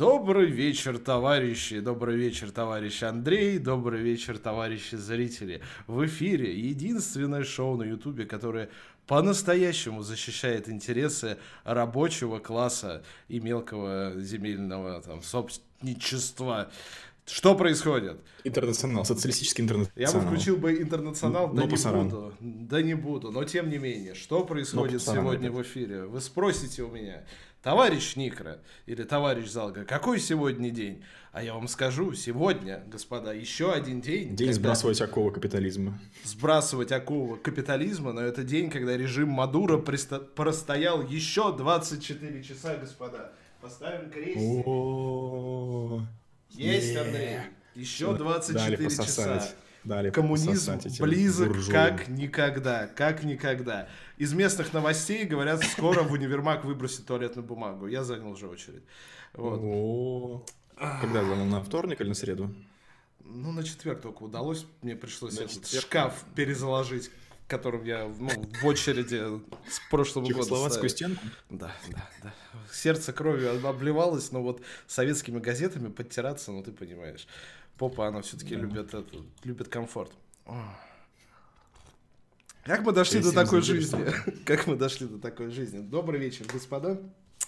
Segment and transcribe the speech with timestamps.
[0.00, 5.60] Добрый вечер, товарищи, добрый вечер, товарищ Андрей, добрый вечер, товарищи зрители.
[5.86, 8.70] В эфире единственное шоу на Ютубе, которое
[9.06, 16.72] по-настоящему защищает интересы рабочего класса и мелкого земельного там, собственничества.
[17.26, 18.22] Что происходит?
[18.42, 20.12] Интернационал, социалистический интернационал.
[20.12, 22.08] Я бы включил бы интернационал, да Но не пасаран.
[22.08, 22.34] буду.
[22.40, 23.30] Да не буду.
[23.30, 25.58] Но тем не менее, что происходит пасаран сегодня опять.
[25.58, 26.06] в эфире?
[26.06, 27.22] Вы спросите у меня,
[27.62, 31.02] товарищ Никра или товарищ Залга, какой сегодня день?
[31.32, 34.34] А я вам скажу, сегодня, господа, еще один день.
[34.34, 35.98] День сбрасывать оковы капитализма.
[36.24, 43.32] сбрасывать оковы капитализма, но это день, когда режим Мадуро приста- простоял еще 24 часа, господа.
[43.60, 44.66] Поставим крестик.
[46.50, 46.96] Есть.
[46.96, 47.38] Андрей.
[47.74, 49.48] Еще Дали 24 часа.
[49.84, 51.72] Дали Коммунизм близок буржуям.
[51.96, 53.88] как никогда, как никогда.
[54.18, 57.86] Из местных новостей говорят, скоро в универмаг выбросит туалетную бумагу.
[57.86, 58.82] Я занял уже очередь.
[59.32, 59.60] Вот.
[59.62, 60.44] О,
[61.00, 61.44] Когда занял?
[61.46, 62.54] На вторник или на среду?
[63.24, 64.66] Ну, на четверг только удалось.
[64.82, 65.84] Мне пришлось На этот четверг.
[65.84, 67.10] шкаф перезаложить,
[67.48, 68.28] которым я ну,
[68.60, 69.22] в очереди
[69.70, 71.14] с прошлого года Чехословацкую ставил.
[71.16, 71.34] стенку?
[71.48, 72.34] Да, да, да.
[72.72, 77.26] Сердце кровью об- обливалось, но вот советскими газетами подтираться, ну ты понимаешь.
[77.80, 78.60] Попа, она все-таки Да.
[78.60, 79.04] любит, это,
[79.42, 80.12] любит комфорт.
[80.44, 80.56] Ох.
[82.64, 84.04] Как мы дошли до такой жизни?
[84.44, 85.78] Как мы дошли до такой жизни?
[85.80, 87.00] Добрый вечер, господа.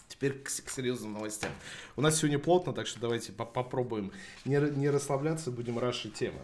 [0.09, 1.53] Теперь к, к серьезным новостям.
[1.97, 4.11] У нас сегодня плотно, так что давайте по- попробуем
[4.47, 6.41] не, не расслабляться, будем рашить темы.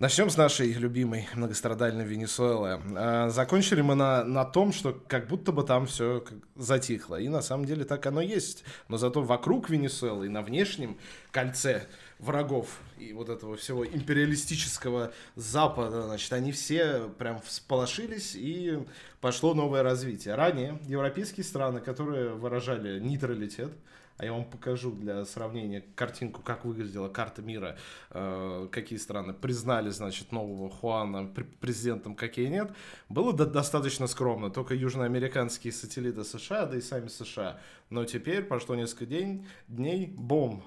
[0.00, 2.80] Начнем с нашей любимой многострадальной Венесуэлы.
[2.96, 6.24] А, Закончили мы на, на том, что как будто бы там все
[6.56, 7.14] затихло.
[7.20, 8.64] И на самом деле так оно есть.
[8.88, 10.98] Но зато вокруг Венесуэлы и на внешнем
[11.30, 11.86] кольце
[12.18, 18.80] врагов и вот этого всего империалистического Запада, значит, они все прям всполошились и
[19.20, 20.34] пошло новое развитие.
[20.34, 23.70] Ранее европейские страны, которые выражали нейтралитет,
[24.16, 27.76] а я вам покажу для сравнения картинку, как выглядела карта мира,
[28.10, 32.70] э, какие страны признали, значит, нового Хуана пр- президентом, какие нет.
[33.08, 37.58] Было до- достаточно скромно, только южноамериканские сателлиты США, да и сами США.
[37.90, 40.62] Но теперь прошло несколько день, дней, бом.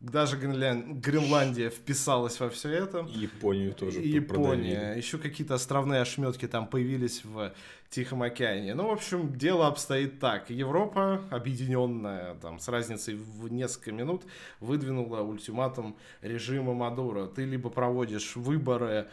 [0.00, 3.06] Даже Гренлян- Гренландия вписалась во все это.
[3.08, 4.68] Японию тоже И продавили.
[4.68, 4.94] Япония.
[4.96, 7.52] Еще какие-то островные ошметки там появились в
[7.88, 8.74] Тихом океане.
[8.74, 10.50] Ну, в общем, дело обстоит так.
[10.50, 14.24] Европа, объединенная там, с разницей в несколько минут,
[14.60, 17.26] выдвинула ультиматум режима Мадуро.
[17.26, 19.06] Ты либо проводишь выборы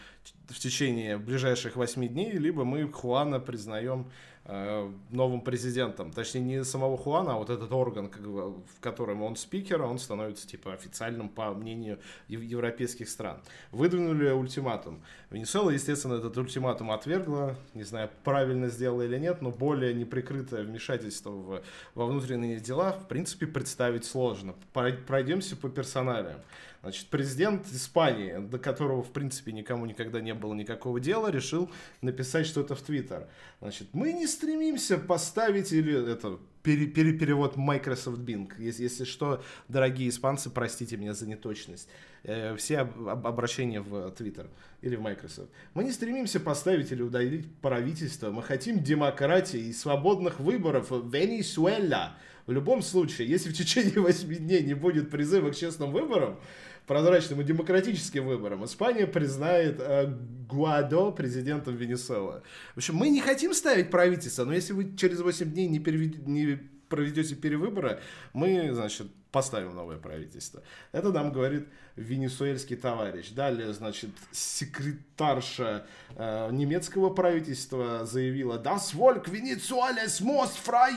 [0.50, 4.08] в течение ближайших восьми дней, либо мы Хуана признаем
[4.46, 6.12] новым президентом.
[6.12, 10.74] Точнее, не самого Хуана, а вот этот орган, в котором он спикер, он становится типа
[10.74, 13.40] официальным по мнению ев- европейских стран.
[13.72, 15.04] Выдвинули ультиматум.
[15.30, 17.56] Венесуэла, естественно, этот ультиматум отвергла.
[17.76, 21.62] Не знаю, правильно сделала или нет, но более неприкрытое вмешательство в,
[21.94, 24.56] во внутренние дела, в принципе, представить сложно.
[24.74, 26.40] Прой- Пройдемся по персоналиям.
[26.82, 31.70] Значит, президент Испании, до которого, в принципе, никому никогда не было никакого дела, решил
[32.02, 33.28] написать что-то в Твиттер.
[33.62, 38.52] Значит, мы не стремимся поставить или это пере- пере- перевод Microsoft Bing.
[38.58, 41.88] Если, что, дорогие испанцы, простите меня за неточность.
[42.24, 44.50] Э, все об- об- обращения в Twitter
[44.82, 45.50] или в Microsoft.
[45.76, 48.32] Мы не стремимся поставить или удалить правительство.
[48.32, 52.16] Мы хотим демократии и свободных выборов в Венесуэла.
[52.48, 56.40] В любом случае, если в течение 8 дней не будет призыва к честным выборам,
[56.88, 60.14] прозрачным и демократическим выборам, Испания признает э,
[60.50, 62.42] Гуадо президентом Венесуэлы.
[62.74, 66.28] В общем, мы не хотим ставить правительство, но если вы через 8 дней не, перевед-
[66.28, 66.60] не
[66.92, 68.00] проведете перевыборы,
[68.34, 70.62] мы, значит, поставим новое правительство.
[70.92, 73.32] Это нам говорит венесуэльский товарищ.
[73.32, 75.86] Далее, значит, секретарша
[76.16, 80.92] э, немецкого правительства заявила, Das Volk Venezuelas muss frei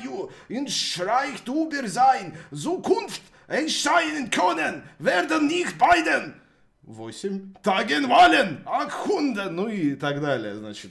[0.48, 6.34] in Schreicht über sein Zukunft entscheiden können, werden nicht beiden.
[6.82, 7.54] Восемь.
[7.62, 10.90] Таген вален, Акхунда, ну и так далее, значит.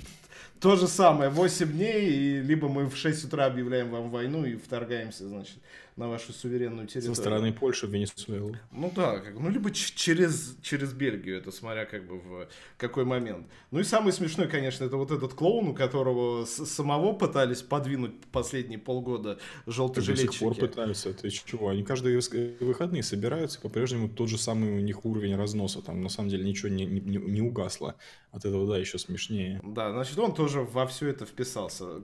[0.64, 4.56] То же самое, 8 дней, и либо мы в 6 утра объявляем вам войну и
[4.56, 5.58] вторгаемся, значит,
[5.96, 7.16] на вашу суверенную территорию.
[7.16, 8.56] Со стороны Польши в Венесуэлу.
[8.72, 12.48] Ну да, как, ну либо через, через Бельгию, это смотря как бы в
[12.78, 13.48] какой момент.
[13.72, 18.80] Ну и самый смешной, конечно, это вот этот клоун, у которого самого пытались подвинуть последние
[18.80, 19.40] полгода До
[19.72, 20.40] сих желтожилетчики.
[20.40, 21.10] пор пытаются.
[21.10, 21.70] Это чего?
[21.70, 22.20] Они каждые
[22.60, 25.82] выходные собираются, по-прежнему тот же самый у них уровень разноса.
[25.82, 27.96] Там на самом деле ничего не, не, не угасло.
[28.32, 29.62] От этого, да, еще смешнее.
[29.64, 32.02] Да, значит, он тоже во все это вписался.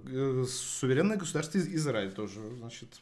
[0.48, 3.00] Суверенное государство Из- Израиль тоже, значит,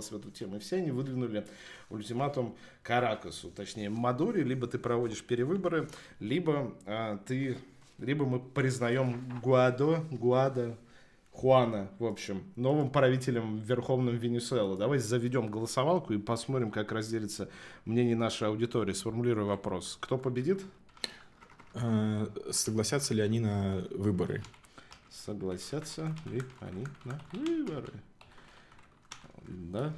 [0.00, 0.56] вписалось в эту тему.
[0.56, 1.46] И все они выдвинули
[1.90, 5.88] ультиматум Каракасу, точнее, Мадуре, либо ты проводишь перевыборы,
[6.20, 7.58] либо а, ты,
[7.98, 10.76] либо мы признаем Гуадо, Гуада,
[11.32, 14.76] Хуана, в общем, новым правителем Верховным Венесуэлы.
[14.76, 17.48] Давайте заведем голосовалку и посмотрим, как разделится
[17.84, 18.92] мнение нашей аудитории.
[18.92, 19.96] Сформулирую вопрос.
[20.00, 20.62] Кто победит?
[21.74, 24.42] Э, согласятся ли они на выборы?
[25.08, 27.92] Согласятся ли они на выборы?
[29.50, 29.94] Да,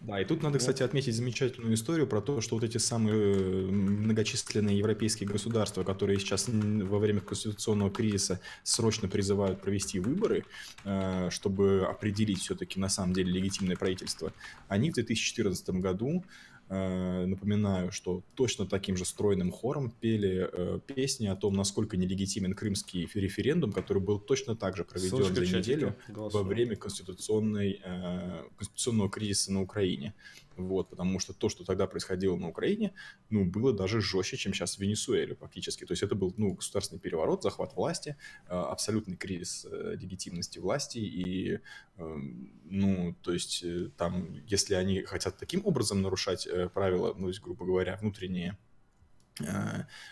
[0.00, 3.66] да, и тут надо, кстати, отметить замечательную историю про то, что вот эти самые э,
[3.70, 10.46] многочисленные европейские государства, которые сейчас во время конституционного кризиса срочно призывают провести выборы,
[10.84, 14.32] э, чтобы определить все-таки на самом деле легитимное правительство,
[14.68, 16.24] они в 2014 году
[16.70, 23.08] напоминаю, что точно таким же стройным хором пели э, песни о том, насколько нелегитимен крымский
[23.12, 29.10] референдум, который был точно так же проведен Ссылочка за неделю во время конституционной, э, конституционного
[29.10, 30.14] кризиса на Украине.
[30.60, 32.92] Вот, потому что то, что тогда происходило на Украине,
[33.30, 35.84] ну, было даже жестче, чем сейчас в Венесуэле фактически.
[35.84, 40.98] То есть это был, ну, государственный переворот, захват власти, э, абсолютный кризис э, легитимности власти.
[40.98, 41.60] И,
[41.96, 42.16] э,
[42.64, 43.64] ну, то есть
[43.96, 48.58] там, если они хотят таким образом нарушать правила, ну, то есть, грубо говоря, внутренние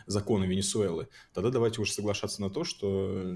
[0.07, 3.35] законы Венесуэлы, тогда давайте уже соглашаться на то, что...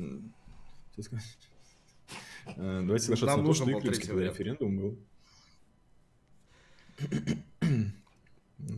[2.47, 4.99] Давайте соглашаться Нам на то, что и крымский референдум был.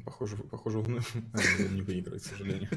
[0.05, 0.87] Похоже, похоже, он
[1.71, 2.71] не выиграет, к сожалению.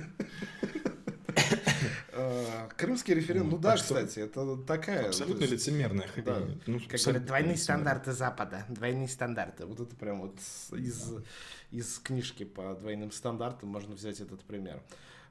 [2.13, 5.07] А, крымский референдум, ну, да, кстати, это такая...
[5.07, 6.61] Абсолютно лицемерная хрень.
[6.65, 9.65] Ну, как говорят, двойные стандарты Запада, двойные стандарты.
[9.65, 10.37] Вот это прям вот
[10.71, 11.13] из,
[11.71, 14.81] из книжки по двойным стандартам можно взять этот пример.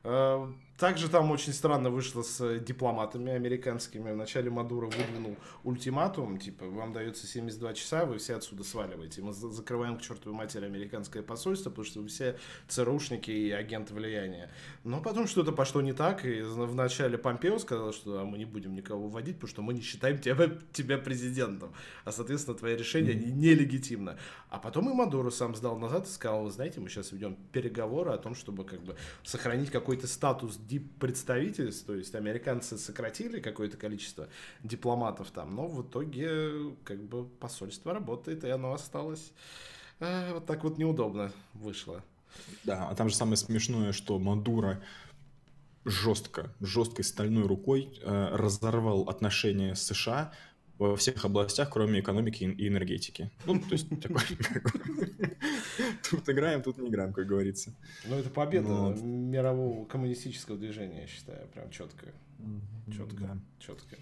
[0.07, 0.47] Э,
[0.79, 4.13] также там очень странно вышло с дипломатами американскими.
[4.13, 9.23] Вначале Мадуро выдвинул ультиматум, типа, вам дается 72 часа, вы все отсюда сваливаете.
[9.23, 12.39] Мы закрываем к чертовой матери американское посольство, потому что вы все
[12.69, 14.51] ЦРУшники и агенты влияния.
[14.85, 18.75] Но потом что-то пошло не так, и вначале Помпео сказал, что а мы не будем
[18.75, 21.73] никого вводить, потому что мы не считаем тебя, тебя президентом.
[22.05, 23.33] А, соответственно, твое решение mm-hmm.
[23.33, 24.19] нелегитимно.
[24.51, 28.11] А потом и Мадуро сам сдал назад и сказал, вы знаете, мы сейчас ведем переговоры
[28.11, 28.95] о том, чтобы как бы
[29.25, 34.29] сохранить какой-то статус дип-представительств, то есть американцы сократили какое-то количество
[34.63, 39.33] дипломатов там, но в итоге как бы посольство работает, и оно осталось
[40.01, 42.03] э, вот так вот неудобно вышло.
[42.65, 44.83] Да, а там же самое смешное, что Мадуро
[45.87, 50.33] жестко, жесткой стальной рукой э, разорвал отношения с США
[50.79, 53.31] во всех областях, кроме экономики и энергетики.
[53.47, 54.23] Ну, то есть, такой,
[56.11, 57.75] тут играем, тут не играем, как говорится.
[58.05, 59.01] Ну, это победа вот.
[59.03, 62.07] мирового коммунистического движения, я считаю, прям четко.
[62.95, 63.97] Четко, четко.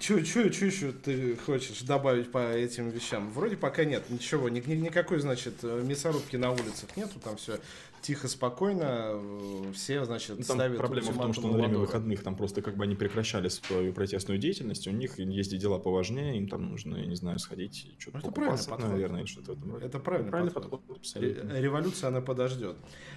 [0.00, 3.30] Че еще ты хочешь добавить по этим вещам?
[3.30, 7.60] Вроде пока нет, ничего, ни, ни, никакой, значит, мясорубки на улицах нету, там все
[8.02, 12.22] тихо, спокойно, э, все, значит, ну, там ставят проблема в том, что на время выходных
[12.22, 16.48] там просто как бы они прекращали свою протестную деятельность, у них есть дела поважнее, им
[16.48, 18.90] там нужно, я не знаю, сходить, что-то это правильный подход.
[18.90, 19.86] наверное, что-то в этом роде.
[19.86, 20.82] Это правильный, правильный подход.
[20.82, 21.06] подход.
[21.14, 22.76] Революция, она подождет.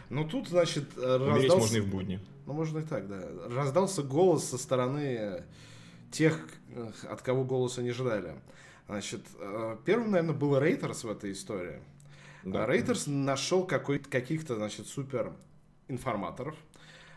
[0.10, 1.58] Ну, тут, значит, Умереть раздался...
[1.58, 2.20] можно и в будни.
[2.46, 3.22] Ну, можно и так, да.
[3.50, 5.44] Раздался голос со стороны
[6.12, 6.40] тех,
[6.70, 8.36] э, от кого голоса не ждали.
[8.88, 11.80] Значит, э, первым, наверное, был Рейтерс в этой истории.
[12.46, 12.68] Да.
[12.68, 15.34] Рейтерс нашел каких-то, значит, супер
[15.88, 16.56] информаторов,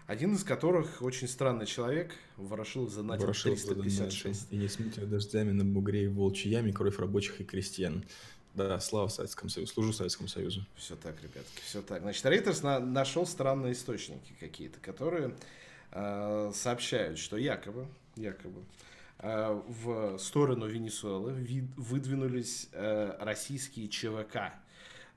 [0.07, 4.47] один из которых очень странный человек, ворошил за Надин 356.
[4.51, 8.05] И не смейте дождями на бугре и волчьей яме кровь рабочих и крестьян.
[8.55, 9.73] Да, слава Советскому Союзу.
[9.75, 10.65] Служу Советскому Союзу.
[10.77, 12.01] Все так, ребятки, все так.
[12.01, 15.37] Значит, Рейтерс на, нашел странные источники какие-то, которые
[15.93, 18.63] э, сообщают, что якобы, якобы
[19.19, 21.35] э, в сторону Венесуэлы
[21.77, 24.55] выдвинулись э, российские ЧВК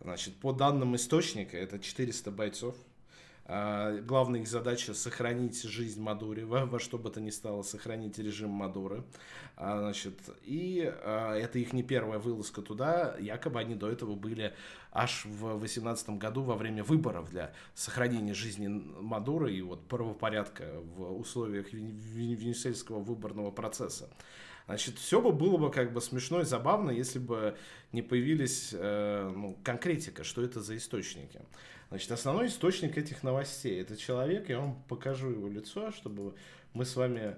[0.01, 2.75] Значит, по данным источника, это 400 бойцов.
[3.46, 8.17] А, главная их задача сохранить жизнь Мадури, во, во что бы то ни стало сохранить
[8.17, 9.03] режим Мадуры.
[9.58, 14.53] А, значит, и а, это их не первая вылазка туда, якобы они до этого были
[14.91, 21.20] аж в 2018 году во время выборов для сохранения жизни Мадуры и вот правопорядка в
[21.20, 24.10] условиях венесуэльского выборного процесса.
[24.72, 27.58] Значит, все бы было бы как бы смешно и забавно, если бы
[27.92, 31.42] не появились э, ну, конкретика, что это за источники.
[31.90, 36.36] Значит, основной источник этих новостей это человек, я вам покажу его лицо, чтобы
[36.74, 37.36] мы с вами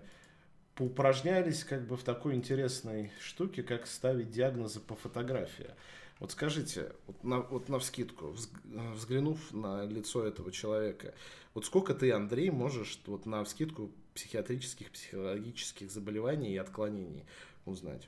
[0.76, 5.72] поупражнялись как бы в такой интересной штуке, как ставить диагнозы по фотографии.
[6.20, 11.16] Вот скажите, вот на, вот на взглянув на лицо этого человека,
[11.56, 17.26] вот сколько ты, Андрей, можешь вот на вскидку психиатрических, психологических заболеваний и отклонений
[17.66, 18.08] узнать?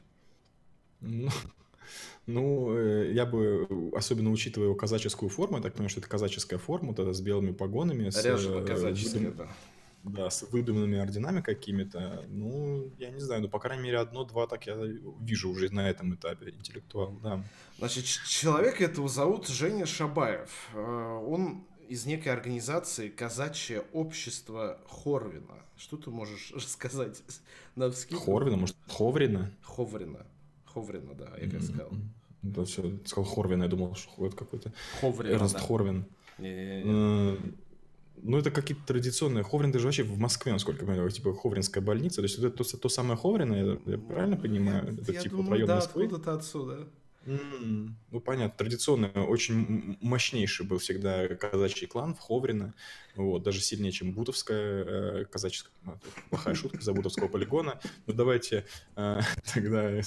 [1.02, 1.30] Ну,
[2.26, 6.60] ну, э, я бы, особенно учитывая его казаческую форму, я так понимаю, что это казаческая
[6.60, 8.08] форма, тогда с белыми погонами.
[8.08, 9.48] Э, казаческая, да.
[10.04, 14.66] да, с выдуманными орденами какими-то, ну, я не знаю, ну, по крайней мере, одно-два так
[14.68, 14.76] я
[15.20, 17.44] вижу уже на этом этапе интеллектуал, да.
[17.78, 20.70] Значит, человека этого зовут Женя Шабаев.
[20.74, 20.80] Э,
[21.28, 25.64] он из некой организации «Казачье общество Хорвина».
[25.78, 27.22] Что ты можешь рассказать
[27.76, 27.92] на?
[27.92, 29.52] Хорвина, может, Ховрина?
[29.62, 30.26] Ховрина.
[30.66, 31.90] Ховрина, да, я как сказал.
[32.42, 34.72] Да, все, сказал Хорвин, я думал, что это какой-то...
[35.02, 35.32] Хорвин.
[35.32, 35.60] Эрнст да.
[35.60, 36.06] Хорвин.
[36.38, 37.38] Не-не-не.
[38.22, 39.44] Ну, это какие-то традиционные.
[39.44, 42.18] Ховрин даже вообще в Москве, насколько я понимаю, типа Ховринская больница.
[42.18, 44.94] То есть это то, то самое Ховрино, я, я правильно понимаю?
[44.94, 46.06] Это я типа думаю, район да, Москвы?
[46.06, 46.88] откуда-то отсюда.
[47.26, 52.74] Mm, ну, понятно, традиционно очень мощнейший был всегда казачий клан в Ховрино.
[53.16, 55.74] Вот, даже сильнее, чем Бутовская э, казаческая.
[55.84, 55.98] Ну,
[56.30, 57.80] плохая шутка за Бутовского полигона.
[58.08, 59.20] Ну, давайте э,
[59.54, 60.02] тогда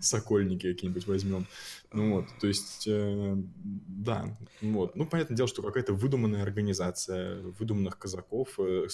[0.00, 1.46] Сокольники какие-нибудь возьмем.
[1.92, 4.96] Ну вот, то есть, э, да, вот.
[4.96, 8.88] Ну, понятное дело, что какая-то выдуманная организация выдуманных казаков, э,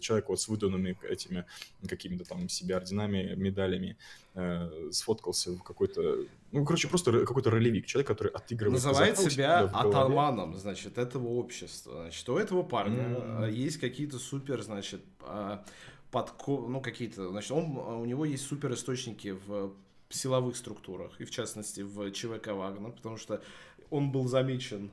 [0.00, 1.44] человек вот с выдуманными этими
[1.86, 3.98] какими-то там себе орденами, медалями,
[4.34, 10.54] э, сфоткался в какой-то, ну, короче, просто какой-то ролевик, человек, который отыгрывает Называет себя атаманом,
[10.56, 12.02] значит, этого общества.
[12.02, 13.15] Значит, у этого парня mm-hmm.
[13.48, 15.64] Есть какие-то супер, значит, а,
[16.10, 16.50] подко...
[16.50, 19.72] ну, какие-то, значит, он, у него есть супер источники в
[20.08, 23.42] силовых структурах, и в частности в ЧВК Вагнер, потому что
[23.90, 24.90] он был замечен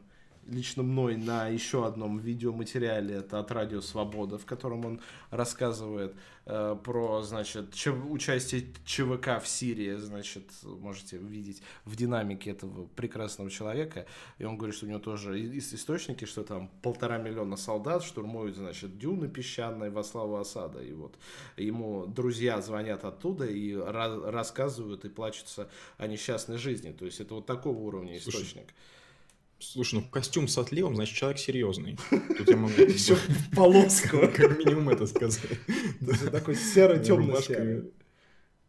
[0.48, 6.76] лично мной на еще одном видеоматериале, это от Радио Свобода, в котором он рассказывает э,
[6.84, 14.06] про, значит, ч- участие ЧВК в Сирии, значит, можете видеть в динамике этого прекрасного человека,
[14.38, 18.56] и он говорит, что у него тоже есть источники, что там полтора миллиона солдат штурмуют,
[18.56, 21.16] значит, дюны песчаные во славу осада, и вот
[21.58, 27.46] ему друзья звонят оттуда и рассказывают и плачутся о несчастной жизни, то есть это вот
[27.46, 28.52] такого уровня источник.
[28.52, 28.74] Слушай,
[29.64, 31.98] Слушай, ну костюм с отливом, значит, человек серьезный.
[32.38, 32.74] Тут я могу...
[32.94, 34.18] Все в полоску.
[34.20, 35.42] Как минимум это сказать.
[36.32, 37.92] Такой серо-темно-серый.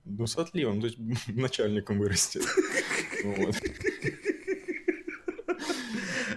[0.05, 0.99] Ну, с отливом, то есть
[1.29, 2.43] начальником вырастет.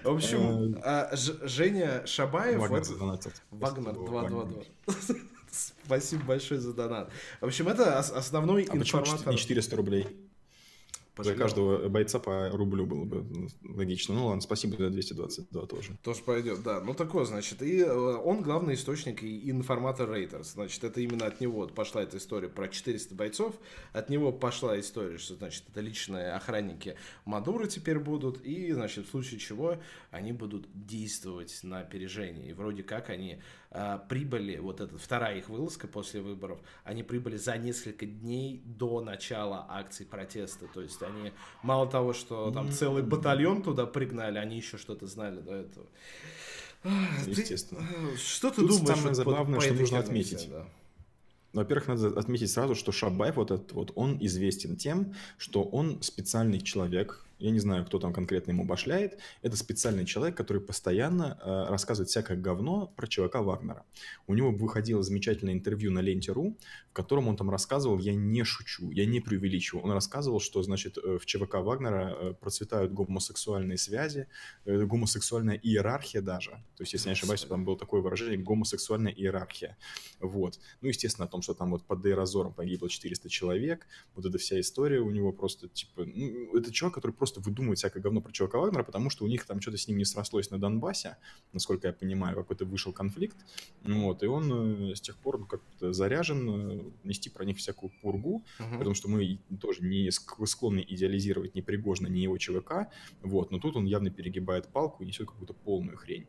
[0.03, 2.59] В общем, а, Женя Шабаев...
[2.59, 4.63] Вагнер 222.
[5.85, 7.11] Спасибо большое за донат.
[7.41, 9.33] В общем, это основной а информатор.
[9.33, 10.07] не 400 рублей?
[11.17, 14.15] За каждого бойца по рублю было бы логично.
[14.15, 15.97] Ну ладно, спасибо за 222 тоже.
[16.03, 16.79] Тоже пойдет, да.
[16.81, 17.61] Ну такое, значит.
[17.61, 20.53] И э, он главный источник и информатор Рейтерс.
[20.53, 23.55] Значит, это именно от него пошла эта история про 400 бойцов.
[23.93, 26.95] От него пошла история, что, значит, это личные охранники
[27.25, 28.41] Мадуры теперь будут.
[28.45, 29.77] И, значит, в случае чего
[30.11, 32.49] они будут действовать на опережение.
[32.49, 37.37] И вроде как они а, прибыли, вот эта вторая их вылазка после выборов, они прибыли
[37.37, 40.67] за несколько дней до начала акций протеста.
[40.73, 41.33] То есть они
[41.63, 45.85] мало того, что там целый батальон туда пригнали, они еще что-то знали до этого.
[47.25, 47.81] Естественно.
[48.11, 48.97] Ты, что ты Тут думаешь?
[48.97, 50.49] Самое забавное, что нужно отметить.
[50.49, 50.65] Да.
[51.53, 56.61] Во-первых, надо отметить сразу, что Шабаев вот этот вот, он известен тем, что он специальный
[56.61, 61.69] человек, я не знаю, кто там конкретно ему башляет, это специальный человек, который постоянно э,
[61.69, 63.85] рассказывает всякое говно про чувака Вагнера.
[64.25, 66.57] У него выходило замечательное интервью на Ленте.ру,
[66.89, 70.97] в котором он там рассказывал, я не шучу, я не преувеличиваю, он рассказывал, что, значит,
[70.97, 74.27] э, в ЧВК Вагнера э, процветают гомосексуальные связи,
[74.65, 79.77] э, гомосексуальная иерархия даже, то есть, если не ошибаюсь, там было такое выражение, гомосексуальная иерархия,
[80.19, 80.59] вот.
[80.81, 84.59] Ну, естественно, о том, что там вот под Дейрозором погибло 400 человек, вот эта вся
[84.59, 88.31] история у него просто, типа, ну, это человек, который просто просто выдумывают всякое говно про
[88.31, 91.17] чувака Вагнера, потому что у них там что-то с ним не срослось на Донбассе,
[91.51, 93.35] насколько я понимаю, какой-то вышел конфликт,
[93.83, 97.91] вот, и он э, с тех пор ну, как-то заряжен э, нести про них всякую
[98.01, 98.77] пургу, uh-huh.
[98.77, 102.87] потому что мы тоже не склонны идеализировать ни Пригожина, ни его ЧВК,
[103.21, 106.27] вот, но тут он явно перегибает палку и несет какую-то полную хрень.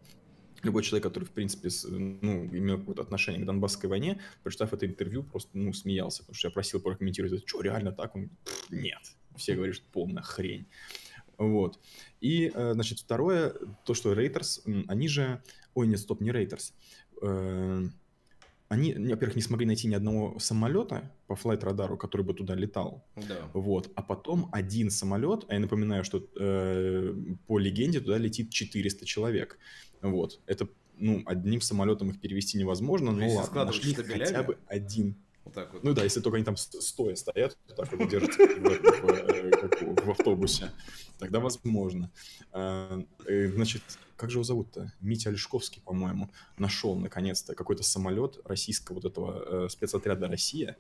[0.65, 5.23] Любой человек, который, в принципе, ну, имел какое-то отношение к Донбасской войне, прочитав это интервью,
[5.23, 8.17] просто, ну, смеялся, потому что я просил прокомментировать, это что, реально так?
[8.17, 8.31] Он,
[8.71, 9.03] нет,
[9.39, 10.67] все говорят, что полная хрень.
[11.39, 11.79] Вот.
[12.21, 13.55] И, э, значит, второе,
[13.85, 15.43] то, что Рейтерс, они же...
[15.75, 16.75] Ой, нет, стоп, не Рейтерс.
[17.23, 17.89] Э,
[18.69, 23.07] они, во-первых, не смогли найти ни одного самолета по флайт-радару, который бы туда летал.
[23.17, 23.49] Да.
[23.55, 23.91] Вот.
[23.95, 27.15] А потом один самолет, а я напоминаю, что э,
[27.47, 29.59] по легенде туда летит 400 человек.
[30.03, 30.41] Вот.
[30.47, 30.69] Это,
[30.99, 35.17] ну, одним самолетом их перевести невозможно, но ладно, нашли хотя бы один
[35.49, 35.85] вот так вот.
[35.85, 40.71] Ну да, если только они там стоя стоят, вот так вот держат в, в автобусе,
[41.19, 42.11] тогда возможно.
[42.53, 43.83] А, э, значит,
[44.17, 44.93] как же его зовут-то?
[45.01, 50.77] Митя Олешковский, по-моему, нашел наконец-то какой-то самолет российского вот этого э, спецотряда «Россия»,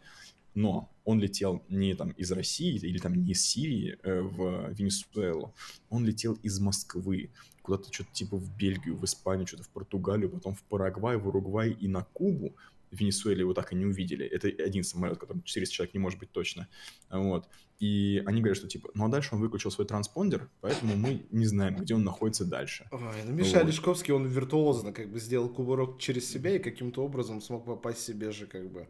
[0.54, 5.54] но он летел не там из России или там не из Сирии э, в Венесуэлу,
[5.88, 7.30] он летел из Москвы
[7.62, 11.70] куда-то что-то типа в Бельгию, в Испанию, что-то в Португалию, потом в Парагвай, в Уругвай
[11.70, 12.54] и на Кубу,
[12.90, 14.26] в Венесуэле его так и не увидели.
[14.26, 16.68] Это один самолет, который 400 человек не может быть точно.
[17.11, 17.49] Вот.
[17.78, 21.47] И они говорят, что типа, ну а дальше он выключил свой транспондер, поэтому мы не
[21.47, 22.88] знаем, где он находится дальше.
[22.90, 23.62] Ой, ну Миша вот.
[23.62, 28.33] Олешковский, он виртуозно как бы сделал кувырок через себя и каким-то образом смог попасть себе
[28.33, 28.88] же как бы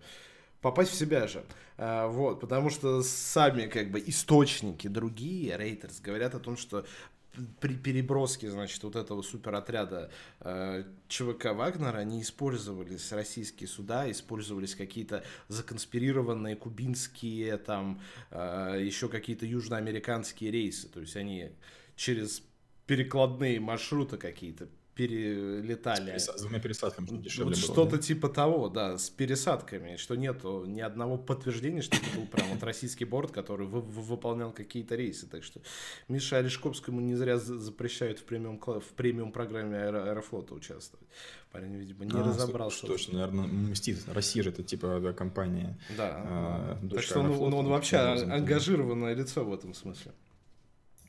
[0.61, 1.45] попасть в себя же.
[1.77, 6.87] А, вот, потому что сами как бы источники другие, Рейтерс, говорят о том, что
[7.61, 15.25] при переброске, значит, вот этого суперотряда э, ЧВК Вагнера не использовались российские суда, использовались какие-то
[15.49, 20.89] законспирированные кубинские, там, э, еще какие-то южноамериканские рейсы.
[20.89, 21.51] То есть они
[21.97, 22.43] через
[22.87, 24.69] перекладные маршруты какие-то
[24.99, 26.19] перелетали.
[26.19, 27.99] С, двумя пересадками дешевле вот Что-то да?
[27.99, 32.63] типа того, да, с пересадками, что нету ни одного подтверждения, что это был прям вот
[32.65, 35.29] российский борт, который вы, выполнял какие-то рейсы.
[35.29, 35.61] Так что
[36.09, 41.07] Миша Орешковскому не зря запрещают в премиум, в премиум программе Аэро, Аэрофлота участвовать.
[41.53, 42.85] Парень, видимо, не а, разобрался.
[42.85, 44.01] Точно, наверное, мстит.
[44.09, 45.79] Россия же это типа да, компания.
[45.97, 46.25] Да.
[46.27, 50.13] А, так что он, он, он вообще ангажированное лицо в этом смысле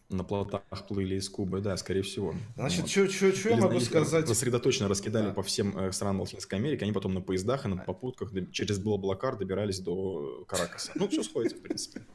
[0.09, 2.33] на плотах плыли из Кубы, да, скорее всего.
[2.55, 3.11] Значит, вот.
[3.11, 4.27] что я могу сказать?
[4.27, 5.33] Сосредоточенно раскидали да.
[5.33, 9.37] по всем э, странам Латинской Америки, они потом на поездах и на попутках через Блаблакар
[9.37, 10.91] добирались до Каракаса.
[10.95, 12.01] Ну, все сходится, в принципе.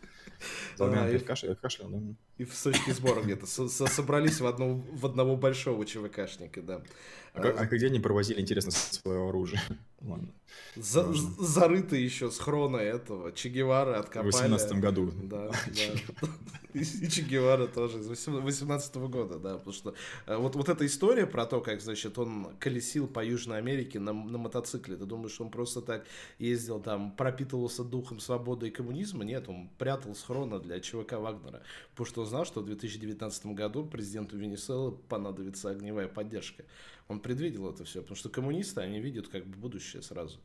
[0.79, 1.19] Да, и,
[2.39, 2.45] да.
[2.45, 6.83] В точке сбора где-то собрались в, одного, в одного большого ЧВКшника, да.
[7.35, 9.61] А, а, а где они провозили, интересно, свое оружие?
[10.01, 10.29] Ладно.
[10.77, 13.33] За, зарыто еще с хрона этого.
[13.33, 14.31] Че Гевара откопали.
[14.31, 15.13] В 18 году.
[15.23, 16.31] Да, да.
[16.75, 19.59] И Че Гевара тоже из 18 года, да.
[19.59, 19.95] Потому что
[20.27, 24.13] э, вот, вот эта история про то, как, значит, он колесил по Южной Америке на,
[24.13, 24.97] на мотоцикле.
[24.97, 26.05] Ты думаешь, он просто так
[26.39, 29.25] ездил там, пропитывался духом свободы и коммунизма?
[29.25, 31.63] Нет, он прятал с хрона для ЧВК Вагнера.
[31.95, 36.65] Потому что он знал, что в 2019 году президенту Венесуэлы понадобится огневая поддержка.
[37.07, 40.41] Он предвидел это все, потому что коммунисты, они видят как бы будущее сразу.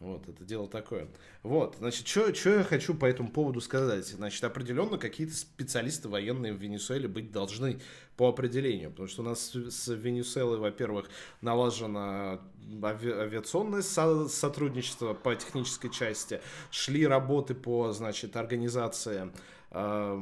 [0.00, 1.08] Вот, это дело такое.
[1.42, 4.06] Вот, значит, что я хочу по этому поводу сказать?
[4.06, 7.80] Значит, определенно какие-то специалисты военные в Венесуэле быть должны
[8.16, 11.10] по определению, потому что у нас с Венесуэлой, во-первых,
[11.42, 12.40] налажено
[12.82, 19.30] ави авиационное со сотрудничество по технической части, шли работы по, значит, организации
[19.70, 20.18] э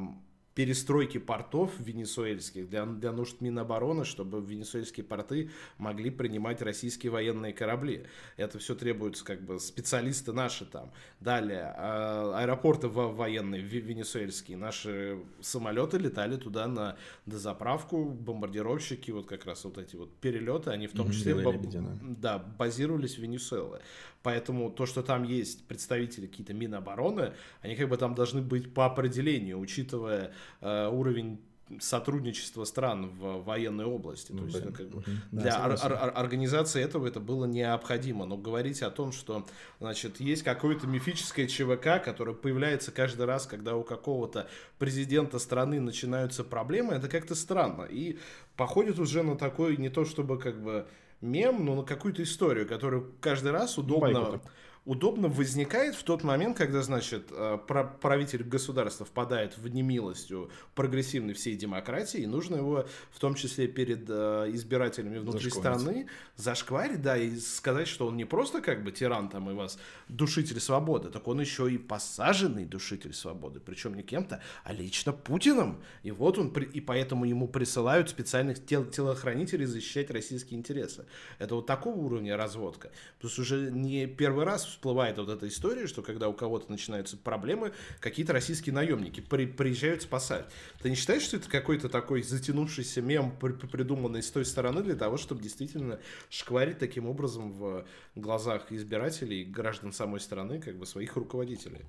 [0.58, 8.06] перестройки портов венесуэльских для, для нужд Минобороны, чтобы венесуэльские порты могли принимать российские военные корабли.
[8.36, 10.90] Это все требуется как бы специалисты наши там.
[11.20, 19.64] Далее, а, аэропорты военные венесуэльские, наши самолеты летали туда на дозаправку, бомбардировщики, вот как раз
[19.64, 21.56] вот эти вот перелеты, они в том числе б...
[22.02, 23.80] да, базировались в Венесуэле.
[24.24, 28.84] Поэтому то, что там есть представители какие-то Минобороны, они как бы там должны быть по
[28.84, 31.40] определению, учитывая уровень
[31.80, 34.28] сотрудничества стран в военной области.
[34.28, 38.24] То ну, есть, как бы, да, для ор- ор- организации этого это было необходимо.
[38.26, 39.46] Но говорить о том, что
[39.80, 46.44] значит, есть какое-то мифическое ЧВК, которое появляется каждый раз, когда у какого-то президента страны начинаются
[46.44, 47.82] проблемы, это как-то странно.
[47.82, 48.18] И
[48.56, 50.86] походит уже на такой, не то чтобы как бы
[51.20, 54.40] мем, но на какую-то историю, которую каждый раз удобно
[54.88, 57.58] удобно возникает в тот момент, когда, значит, э,
[58.00, 64.06] правитель государства впадает в немилостью прогрессивной всей демократии, и нужно его, в том числе перед
[64.08, 69.28] э, избирателями внутри страны, зашкварить, да, и сказать, что он не просто как бы тиран
[69.28, 74.40] там и вас душитель свободы, так он еще и посаженный душитель свободы, причем не кем-то,
[74.64, 75.82] а лично Путиным.
[76.02, 81.04] И вот он, и поэтому ему присылают специальных тел телохранителей защищать российские интересы.
[81.38, 82.90] Это вот такого уровня разводка.
[83.18, 87.72] Что уже не первый раз всплывает вот эта история, что когда у кого-то начинаются проблемы,
[87.98, 90.46] какие-то российские наемники при, приезжают спасать.
[90.80, 94.94] Ты не считаешь, что это какой-то такой затянувшийся мем, при, придуманный с той стороны для
[94.94, 95.98] того, чтобы действительно
[96.30, 101.84] шкварить таким образом в глазах избирателей, граждан самой страны, как бы своих руководителей?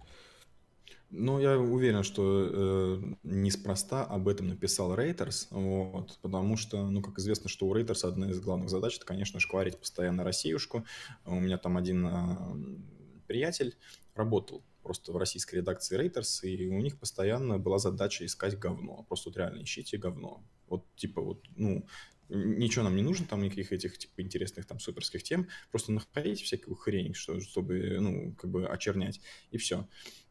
[1.11, 7.17] Ну, я уверен, что э, неспроста об этом написал Рейтерс, вот, потому что, ну, как
[7.17, 10.85] известно, что у Рейтерса одна из главных задач, это, конечно, шкварить постоянно Россиюшку.
[11.25, 13.75] У меня там один э, приятель
[14.13, 19.03] работал просто в российской редакции Рейтерс, и у них постоянно была задача искать говно.
[19.07, 20.43] Просто вот реально ищите говно.
[20.67, 21.87] Вот типа вот, ну,
[22.29, 26.75] ничего нам не нужно, там никаких этих типа интересных там суперских тем, просто находите всякую
[26.75, 29.19] хрень, что, чтобы, ну, как бы очернять,
[29.51, 29.87] и все.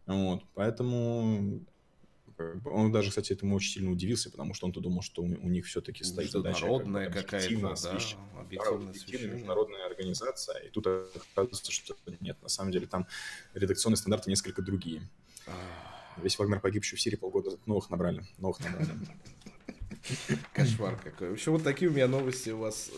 [0.09, 1.61] Вот, поэтому
[2.65, 5.67] он даже, кстати, этому очень сильно удивился, потому что он-то думал, что у, у них
[5.67, 12.41] все-таки стоит задача Международная какая-то, да, объективная, объективная международная организация, и тут оказывается, что нет,
[12.43, 13.07] на самом деле там
[13.53, 15.03] редакционные стандарты несколько другие.
[16.17, 18.91] Весь Вагнер погибший в Сирии полгода новых набрали, новых набрали.
[20.55, 21.31] Кошмар какой.
[21.31, 22.91] В общем, вот такие у меня новости у вас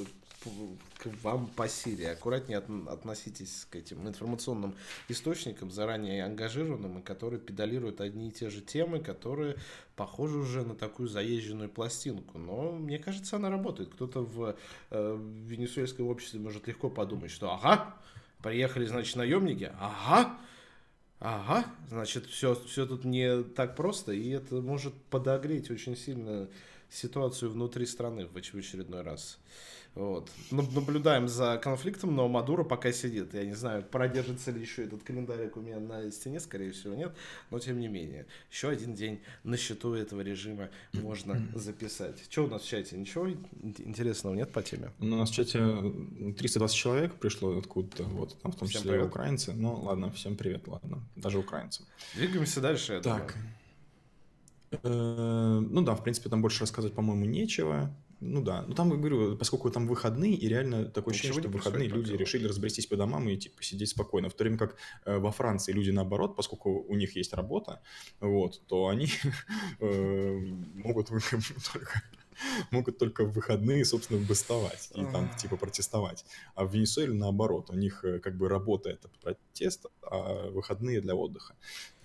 [0.98, 2.06] к вам по Сирии.
[2.06, 4.74] Аккуратнее от, относитесь к этим информационным
[5.08, 9.56] источникам, заранее ангажированным, и которые педалируют одни и те же темы, которые
[9.96, 12.38] похожи уже на такую заезженную пластинку.
[12.38, 13.90] Но мне кажется, она работает.
[13.90, 14.56] Кто-то в
[14.90, 17.96] э, венесуэльском обществе может легко подумать, что ага,
[18.42, 20.38] приехали, значит, наемники, ага,
[21.22, 26.48] Ага, значит, все, все тут не так просто, и это может подогреть очень сильно
[26.88, 29.38] ситуацию внутри страны в очередной раз.
[29.94, 30.30] Вот.
[30.50, 33.34] Наблюдаем за конфликтом, но Мадуро пока сидит.
[33.34, 37.12] Я не знаю, продержится ли еще этот календарик у меня на стене, скорее всего, нет.
[37.50, 42.22] Но тем не менее, еще один день на счету этого режима можно записать.
[42.30, 42.96] Что у нас в чате?
[42.96, 44.92] Ничего интересного нет по теме?
[45.00, 45.58] Ну, у нас в чате
[46.38, 49.08] 320 человек пришло откуда-то, вот, там в том всем числе привет.
[49.08, 49.52] украинцы.
[49.52, 51.86] Ну, ладно, всем привет, ладно, даже украинцам.
[52.14, 53.00] Двигаемся дальше.
[53.02, 53.36] Так.
[54.70, 57.92] Э, ну да, в принципе, там больше рассказывать, по-моему, нечего.
[58.20, 62.12] Ну да, ну там, говорю, поскольку там выходные, и реально такое ощущение, что выходные люди
[62.12, 64.28] решили разбрестись по домам и типа сидеть спокойно.
[64.28, 67.80] В то время как э, во Франции люди наоборот, поскольку у них есть работа,
[68.20, 69.08] вот, то они
[69.80, 70.38] э,
[70.74, 71.08] могут
[71.72, 72.02] только
[72.70, 76.24] могут только в выходные, собственно, бастовать и там типа протестовать.
[76.54, 81.14] А в Венесуэле наоборот, у них э, как бы работа это протест, а выходные для
[81.14, 81.54] отдыха.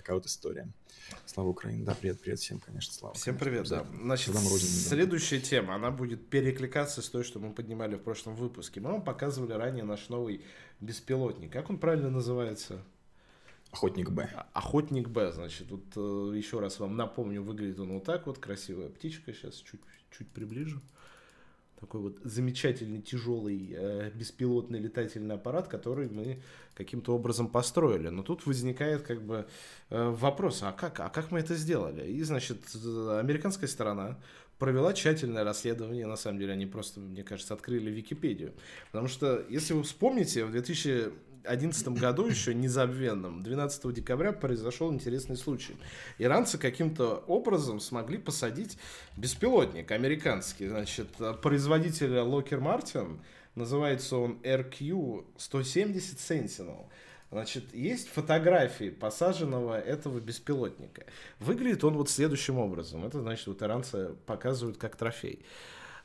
[0.06, 0.72] Такая вот история.
[1.26, 1.84] Слава Украине.
[1.84, 3.15] Да, привет, привет всем, конечно, слава.
[3.15, 3.88] Всем привет, да.
[3.91, 8.80] Значит, следующая тема, она будет перекликаться с той, что мы поднимали в прошлом выпуске.
[8.82, 10.46] Мы вам показывали ранее наш новый
[10.80, 11.52] беспилотник.
[11.52, 12.84] Как он правильно называется?
[13.72, 14.30] Охотник Б.
[14.32, 18.38] А, Охотник Б, значит, вот э, еще раз вам напомню, выглядит он вот так вот,
[18.38, 19.82] красивая птичка, сейчас чуть,
[20.15, 20.84] чуть приближу
[21.80, 26.42] такой вот замечательный тяжелый э, беспилотный летательный аппарат, который мы
[26.74, 28.10] каким-то образом построили.
[28.10, 29.46] Но тут возникает как бы
[29.90, 32.10] э, вопрос, а как, а как мы это сделали?
[32.10, 34.18] И, значит, американская сторона
[34.58, 38.54] провела тщательное расследование, на самом деле они просто, мне кажется, открыли Википедию.
[38.92, 41.12] Потому что, если вы вспомните, в 2000
[41.48, 45.76] 2011 году, еще незабвенном, 12 декабря произошел интересный случай.
[46.18, 48.78] Иранцы каким-то образом смогли посадить
[49.18, 50.68] беспилотник американский.
[50.68, 51.10] Значит,
[51.42, 53.20] производителя Lockheed Martin,
[53.56, 56.86] называется он RQ-170 Sentinel.
[57.32, 61.06] Значит, есть фотографии посаженного этого беспилотника.
[61.40, 63.04] Выглядит он вот следующим образом.
[63.04, 65.44] Это значит, вот иранцы показывают как трофей.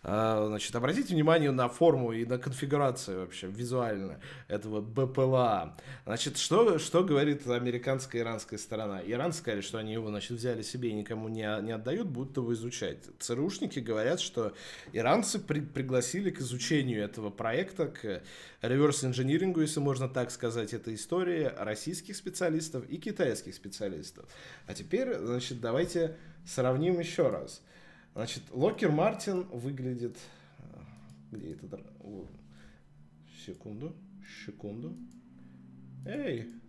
[0.02, 5.76] А, значит, обратите внимание на форму и на конфигурацию вообще визуально этого БПЛА.
[6.06, 9.02] Значит, что, что говорит американская и иранская сторона?
[9.02, 12.52] Иранцы сказали, что они его, значит, взяли себе и никому не, не отдают, будут его
[12.54, 13.04] изучать.
[13.18, 14.54] ЦРУшники говорят, что
[14.94, 18.22] иранцы при, пригласили к изучению этого проекта, к
[18.62, 24.24] реверс-инжинирингу, если можно так сказать, этой истории, российских специалистов и китайских специалистов.
[24.66, 27.60] А теперь, значит, давайте сравним еще раз.
[28.14, 30.16] Значит, Локер Мартин выглядит...
[30.58, 30.80] Э,
[31.32, 31.80] где это?
[33.44, 33.94] Секунду.
[34.44, 34.96] Секунду.
[36.06, 36.60] Эй,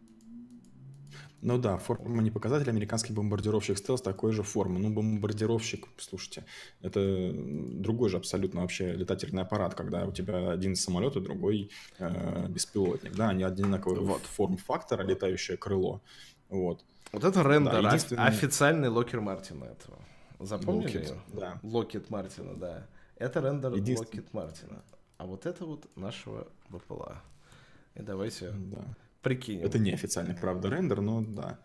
[1.41, 2.69] ну да, форма не показатель.
[2.69, 4.80] Американский бомбардировщик стелс такой же формы.
[4.80, 6.45] Ну, бомбардировщик, слушайте,
[6.82, 12.47] это другой же абсолютно вообще летательный аппарат, когда у тебя один самолет и другой э,
[12.47, 13.15] беспилотник.
[13.15, 14.21] Да, они одинаковые вот.
[14.21, 16.01] форм-фактора, летающее крыло.
[16.49, 16.86] Вот.
[17.12, 18.23] Вот это рендер, да, единственный...
[18.23, 19.97] официальный Lockheed Martin а этого.
[20.41, 20.97] Запомнили?
[20.98, 21.60] Lockheed, да.
[21.63, 22.88] Lockheed Martin а, да.
[23.17, 24.08] Это рендер Единствен...
[24.08, 24.84] Lockheed Martin а.
[25.17, 27.21] А вот это вот нашего БПЛА.
[27.95, 28.84] И давайте да.
[29.21, 29.65] прикинем.
[29.65, 31.60] Это не официальный, правда, рендер, но да.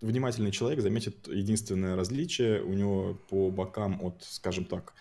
[0.00, 2.62] Внимательный человек заметит единственное различие.
[2.62, 4.94] У него по бокам от, скажем так,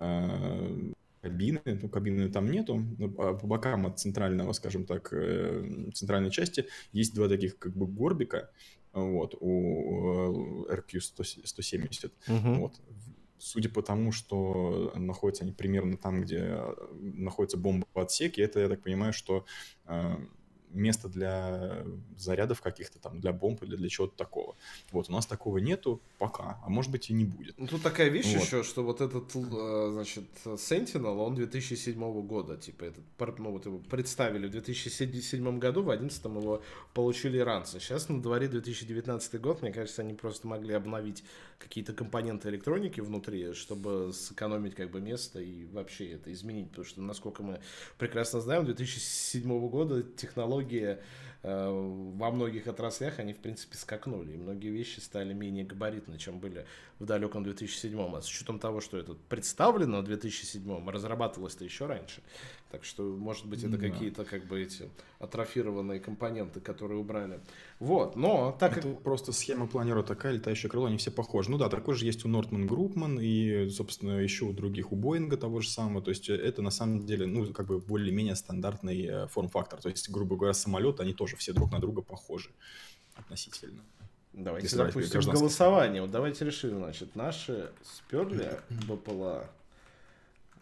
[0.00, 6.30] э, кабины, ну, кабины там нету, но по бокам от центрального, скажем так, э, центральной
[6.30, 8.50] части есть два таких как бы горбика,
[8.92, 12.10] вот, у RQ-170.
[12.28, 12.54] Угу.
[12.60, 12.80] Вот.
[13.38, 16.60] Судя по тому, что находятся они примерно там, где
[16.92, 19.44] находятся бомбоотсеки, это, я так понимаю, что
[19.86, 20.16] э,
[20.72, 21.84] место для
[22.16, 24.56] зарядов каких-то там, для бомб или для чего-то такого.
[24.90, 27.58] Вот, у нас такого нету пока, а может быть и не будет.
[27.58, 28.42] Ну, тут такая вещь вот.
[28.42, 33.04] еще, что вот этот, э, значит, Sentinel, он 2007 года, типа, этот,
[33.38, 36.62] ну, вот его представили в 2007 году, в 2011 его
[36.94, 37.80] получили иранцы.
[37.80, 41.24] Сейчас на дворе 2019 год, мне кажется, они просто могли обновить
[41.58, 47.02] какие-то компоненты электроники внутри, чтобы сэкономить как бы место и вообще это изменить, потому что,
[47.02, 47.60] насколько мы
[47.98, 51.70] прекрасно знаем, 2007 года технология э,
[52.16, 54.32] во многих отраслях они, в принципе, скакнули.
[54.32, 56.66] И многие вещи стали менее габаритны, чем были
[56.98, 62.22] в далеком 2007 А с учетом того, что это представлено в 2007 разрабатывалось-то еще раньше.
[62.72, 63.90] Так что, может быть, это да.
[63.90, 67.38] какие-то как бы эти атрофированные компоненты, которые убрали.
[67.80, 69.02] Вот, но так это как...
[69.02, 71.50] просто схема планера такая, летающее крыло, они все похожи.
[71.50, 75.36] Ну да, такой же есть у Нортман Группман и, собственно, еще у других, у Боинга
[75.36, 76.00] того же самого.
[76.00, 79.78] То есть это на самом деле, ну, как бы более-менее стандартный э, форм-фактор.
[79.78, 82.48] То есть, грубо говоря, самолеты, они тоже все друг на друга похожи
[83.16, 83.82] относительно.
[84.32, 86.00] Давайте Если запустим голосование.
[86.00, 88.58] Вот давайте решим, значит, наши сперли
[88.88, 89.50] БПЛА.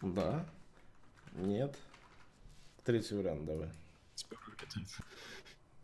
[0.01, 0.45] Да.
[1.35, 1.73] Нет.
[2.83, 3.69] Третий вариант давай.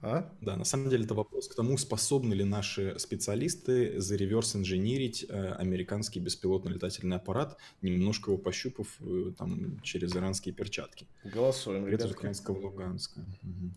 [0.01, 0.31] А?
[0.41, 6.19] Да, на самом деле это вопрос к тому, способны ли наши специалисты зареверс-инженерить э, американский
[6.19, 11.07] беспилотный летательный аппарат, немножко его пощупав э, там, через иранские перчатки.
[11.23, 13.21] Голосуем, Привет украинского Луганска.
[13.41, 13.71] Угу.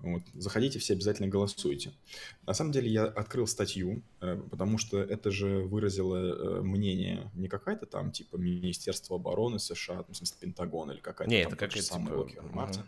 [0.00, 0.22] Вот.
[0.34, 1.92] Заходите, все обязательно голосуйте.
[2.46, 7.48] На самом деле я открыл статью, э, потому что это же выразило э, мнение не
[7.48, 11.98] какая-то там типа Министерство обороны США, в смысле Пентагон или какая-то не, там это какая-то
[11.98, 12.42] типа...
[12.52, 12.84] Мартин.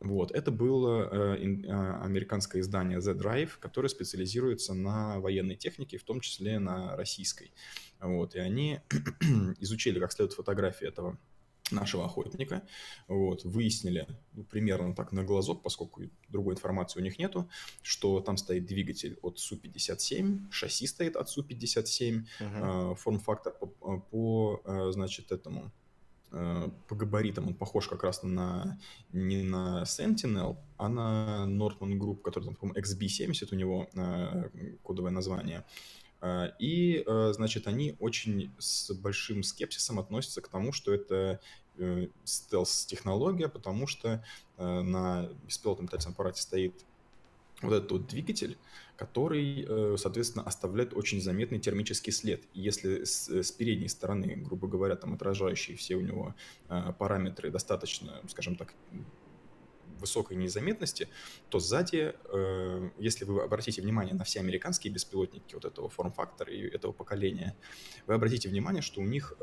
[0.00, 6.04] Вот, это было э, э, американское издание The Drive, которое специализируется на военной технике, в
[6.04, 7.52] том числе на российской.
[8.00, 8.80] Вот, и они
[9.60, 11.18] изучили как следует фотографии этого
[11.70, 12.62] нашего охотника,
[13.08, 17.48] вот, выяснили ну, примерно так на глазок, поскольку другой информации у них нету,
[17.82, 22.92] что там стоит двигатель от Су-57, шасси стоит от Су-57, uh-huh.
[22.92, 23.66] э, форм-фактор по,
[23.98, 25.72] по, э, значит, этому
[26.36, 28.78] Э, по габаритам он похож как раз на
[29.12, 34.50] не на Sentinel, а на Northman Group, который там, по-моему, XB70 у него э,
[34.82, 35.64] кодовое название.
[36.24, 41.40] Э, и, значит, они очень с большим скепсисом относятся к тому, что это
[42.22, 44.24] стелс-технология, потому что
[44.56, 46.84] на беспилотном летательном аппарате стоит
[47.62, 48.56] вот этот вот двигатель,
[48.96, 52.42] который, э, соответственно, оставляет очень заметный термический след.
[52.54, 56.34] если с, с передней стороны, грубо говоря, там отражающие все у него
[56.68, 58.74] э, параметры достаточно, скажем так,
[60.04, 61.08] высокой незаметности,
[61.48, 66.60] то сзади, э, если вы обратите внимание на все американские беспилотники вот этого форм-фактора и
[66.60, 67.56] этого поколения,
[68.06, 69.34] вы обратите внимание, что у них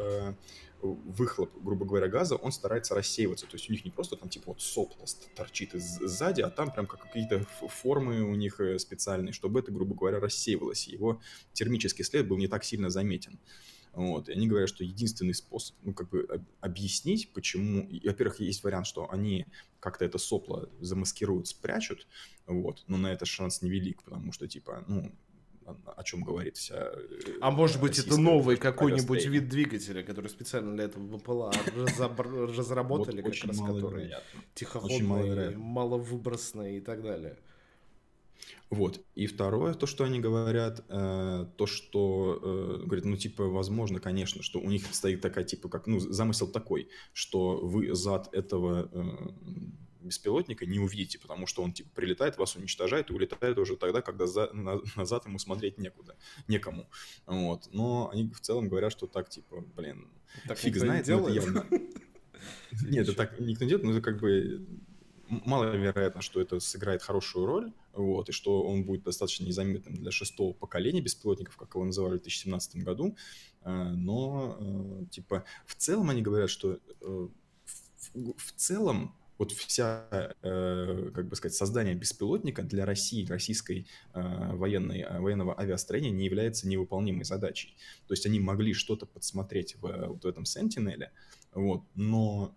[0.81, 3.45] выхлоп, грубо говоря, газа, он старается рассеиваться.
[3.45, 6.87] То есть у них не просто там типа вот сопло торчит сзади, а там прям
[6.87, 10.87] как какие-то формы у них э, специальные, чтобы это, грубо говоря, рассеивалось.
[10.87, 11.21] Его
[11.53, 13.39] термический след был не так сильно заметен.
[13.93, 14.29] Вот.
[14.29, 17.89] И они говорят, что единственный способ, ну, как бы объяснить, почему...
[18.03, 19.45] Во-первых, есть вариант, что они
[19.79, 22.07] как-то это сопло замаскируют, спрячут,
[22.45, 25.11] вот, но на это шанс невелик, потому что, типа, ну,
[25.65, 26.75] о чем говорит вся...
[26.75, 33.21] Э, а может быть это новый какой-нибудь вид двигателя, который специально для этого БПЛА разработали,
[33.21, 34.11] как раз который
[34.53, 37.37] тихоходный, маловыбросный и так далее.
[38.71, 39.05] Вот.
[39.15, 44.41] И второе, то, что они говорят, э, то, что, э, говорят, ну, типа, возможно, конечно,
[44.41, 49.27] что у них стоит такая, типа, как, ну, замысел такой, что вы зад этого э,
[49.99, 54.25] беспилотника не увидите, потому что он типа прилетает, вас уничтожает и улетает уже тогда, когда
[54.25, 56.15] за, на, назад ему смотреть некуда,
[56.47, 56.89] некому.
[57.25, 57.67] Вот.
[57.73, 60.07] Но они в целом говорят, что так типа, блин,
[60.47, 61.65] так фиг знает, но это явно...
[62.89, 64.65] Нет, это так никто не делает, но это как бы
[65.27, 70.53] маловероятно, что это сыграет хорошую роль, вот, и что он будет достаточно незаметным для шестого
[70.53, 73.15] поколения беспилотников, как его называли в 2017 году.
[73.63, 80.35] Э, но, э, типа, в целом они говорят, что э, в, в целом вот вся,
[80.43, 87.75] как бы сказать, создание беспилотника для России, российской военной, военного авиастроения не является невыполнимой задачей.
[88.07, 91.07] То есть они могли что-то подсмотреть в, вот в этом Sentinel,
[91.53, 92.55] вот, но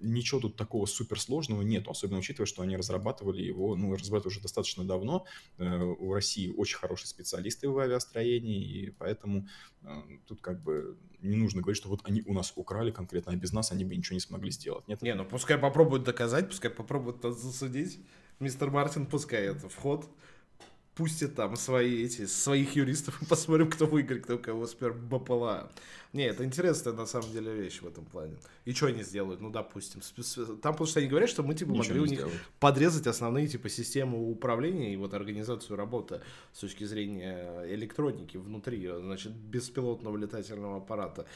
[0.00, 4.84] ничего тут такого суперсложного нет, особенно учитывая, что они разрабатывали его, ну, разрабатывали уже достаточно
[4.84, 5.26] давно.
[5.58, 9.48] Э, у России очень хорошие специалисты в авиастроении, и поэтому
[9.82, 13.36] э, тут как бы не нужно говорить, что вот они у нас украли конкретно, а
[13.36, 14.86] без нас они бы ничего не смогли сделать.
[14.88, 15.02] Нет?
[15.02, 17.98] Не, ну пускай попробуют доказать, пускай попробуют засудить.
[18.40, 20.08] Мистер Мартин пускай это вход
[20.98, 25.70] пустят там свои эти, своих юристов и посмотрим, кто выиграет, кто у кого спер БПЛА.
[26.12, 28.34] Не, это интересная на самом деле вещь в этом плане.
[28.64, 29.40] И что они сделают?
[29.40, 30.00] Ну, допустим,
[30.60, 32.40] там потому что они говорят, что мы типа Ничего могли у них сделают.
[32.58, 36.20] подрезать основные типа системы управления и вот организацию работы
[36.52, 41.26] с точки зрения электроники внутри, значит, беспилотного летательного аппарата.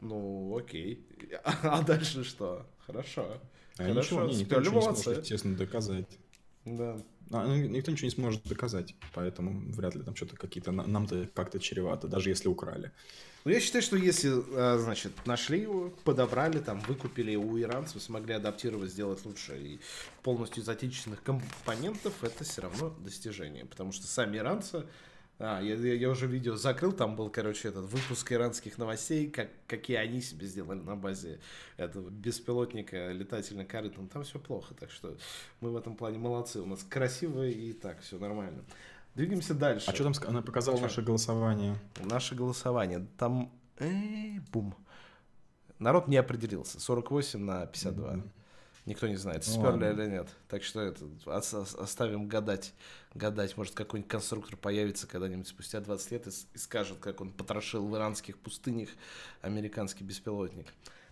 [0.00, 1.06] Ну, окей.
[1.44, 2.64] А дальше что?
[2.86, 3.38] Хорошо.
[3.76, 4.00] А Хорошо.
[4.00, 6.18] Ничего, не, никто ничего не сможет, естественно, доказать.
[6.64, 6.96] Да.
[7.32, 11.60] А, ну, никто ничего не сможет доказать, поэтому вряд ли там что-то какие-то нам-то как-то
[11.60, 12.90] чревато, даже если украли.
[13.44, 18.34] Ну, я считаю, что если, а, значит, нашли его, подобрали, там, выкупили у иранцев, смогли
[18.34, 19.80] адаптировать, сделать лучше и
[20.22, 23.64] полностью из отечественных компонентов, это все равно достижение.
[23.64, 24.84] Потому что сами иранцы,
[25.42, 29.96] а, я, я уже видео закрыл, там был, короче, этот выпуск иранских новостей, как, какие
[29.96, 31.40] они себе сделали на базе
[31.78, 34.06] этого беспилотника летательной корытом.
[34.08, 35.16] Там все плохо, так что
[35.60, 36.60] мы в этом плане молодцы.
[36.60, 38.62] У нас красиво и так, все нормально.
[39.14, 39.90] Двигаемся дальше.
[39.90, 40.86] А что там она показала что?
[40.86, 41.76] наше голосование?
[42.04, 43.06] Наше голосование.
[43.16, 43.50] Там...
[43.78, 44.74] Эй, бум.
[45.78, 46.78] Народ не определился.
[46.78, 48.12] 48 на 52.
[48.12, 48.22] Mm-hmm.
[48.86, 50.28] Никто не знает, ну, сперли или нет.
[50.48, 51.04] Так что это
[51.78, 52.72] оставим гадать.
[53.14, 57.86] Гадать, может, какой-нибудь конструктор появится когда-нибудь спустя 20 лет и, и скажет, как он потрошил
[57.86, 58.88] в иранских пустынях
[59.42, 60.66] американский беспилотник.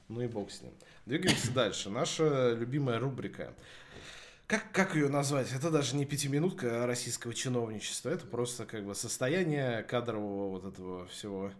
[0.08, 0.72] Ну и бог с ним.
[1.06, 1.90] Двигаемся дальше.
[1.90, 3.54] Наша любимая рубрика
[4.48, 5.52] как, как ее назвать?
[5.52, 11.52] Это даже не пятиминутка российского чиновничества, это просто как бы состояние кадрового вот этого всего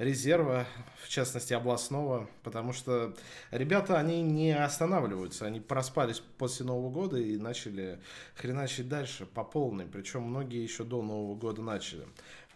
[0.00, 0.64] резерва,
[1.04, 3.14] в частности областного, потому что
[3.50, 8.00] ребята, они не останавливаются, они проспались после Нового года и начали
[8.34, 12.06] хреначить дальше по полной, причем многие еще до Нового года начали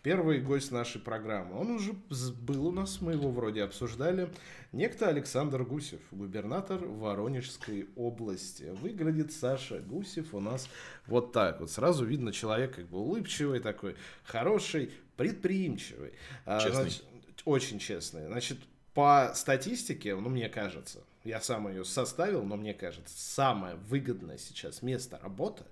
[0.02, 1.59] первый гость нашей программы.
[1.59, 1.92] Он уже
[2.40, 4.30] был у нас, мы его вроде обсуждали.
[4.72, 8.74] Некто Александр Гусев, губернатор Воронежской области.
[8.80, 10.68] Выглядит Саша Гусев у нас
[11.07, 11.70] вот так вот.
[11.70, 16.12] Сразу видно человек как бы улыбчивый такой, хороший, предприимчивый.
[16.44, 16.83] А, честный.
[16.83, 17.04] Значит,
[17.44, 18.26] очень честный.
[18.26, 18.59] Значит,
[18.94, 24.83] по статистике, ну, мне кажется, я сам ее составил, но мне кажется, самое выгодное сейчас
[24.83, 25.64] место работы,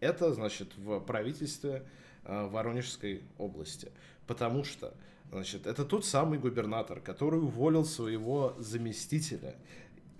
[0.00, 1.84] это, значит, в правительстве
[2.28, 3.90] Э, Воронежской области.
[4.26, 4.92] Потому что,
[5.30, 9.56] значит, это тот самый губернатор, который уволил своего заместителя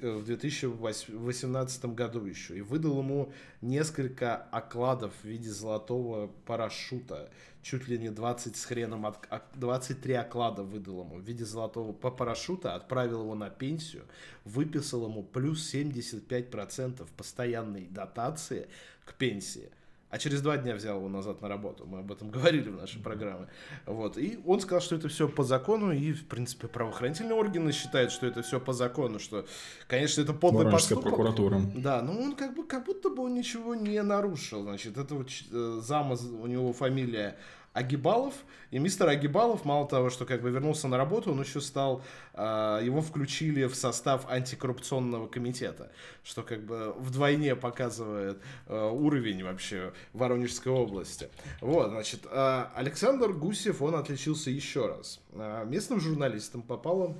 [0.01, 7.31] в 2018 году еще и выдал ему несколько окладов в виде золотого парашюта.
[7.63, 9.15] Чуть ли не 20 с хреном,
[9.55, 14.05] 23 оклада выдал ему в виде золотого парашюта, отправил его на пенсию,
[14.45, 18.69] выписал ему плюс 75% постоянной дотации
[19.05, 19.71] к пенсии
[20.11, 21.85] а через два дня взял его назад на работу.
[21.87, 23.49] Мы об этом говорили в нашей программе.
[23.87, 24.17] Вот.
[24.19, 28.27] И он сказал, что это все по закону, и, в принципе, правоохранительные органы считают, что
[28.27, 29.47] это все по закону, что,
[29.87, 31.17] конечно, это подлый Воронежская поступок.
[31.17, 31.61] прокуратура.
[31.77, 34.63] Да, но он как бы, как будто бы он ничего не нарушил.
[34.63, 37.37] Значит, это вот э, зама, у него фамилия
[37.73, 38.35] Агибалов.
[38.71, 42.03] И мистер Агибалов, мало того, что как бы вернулся на работу, он еще стал,
[42.35, 45.91] э, его включили в состав антикоррупционного комитета,
[46.23, 51.29] что как бы вдвойне показывает э, уровень вообще Воронежской области.
[51.61, 55.21] Вот, значит, э, Александр Гусев, он отличился еще раз.
[55.33, 57.17] Э, местным журналистам попала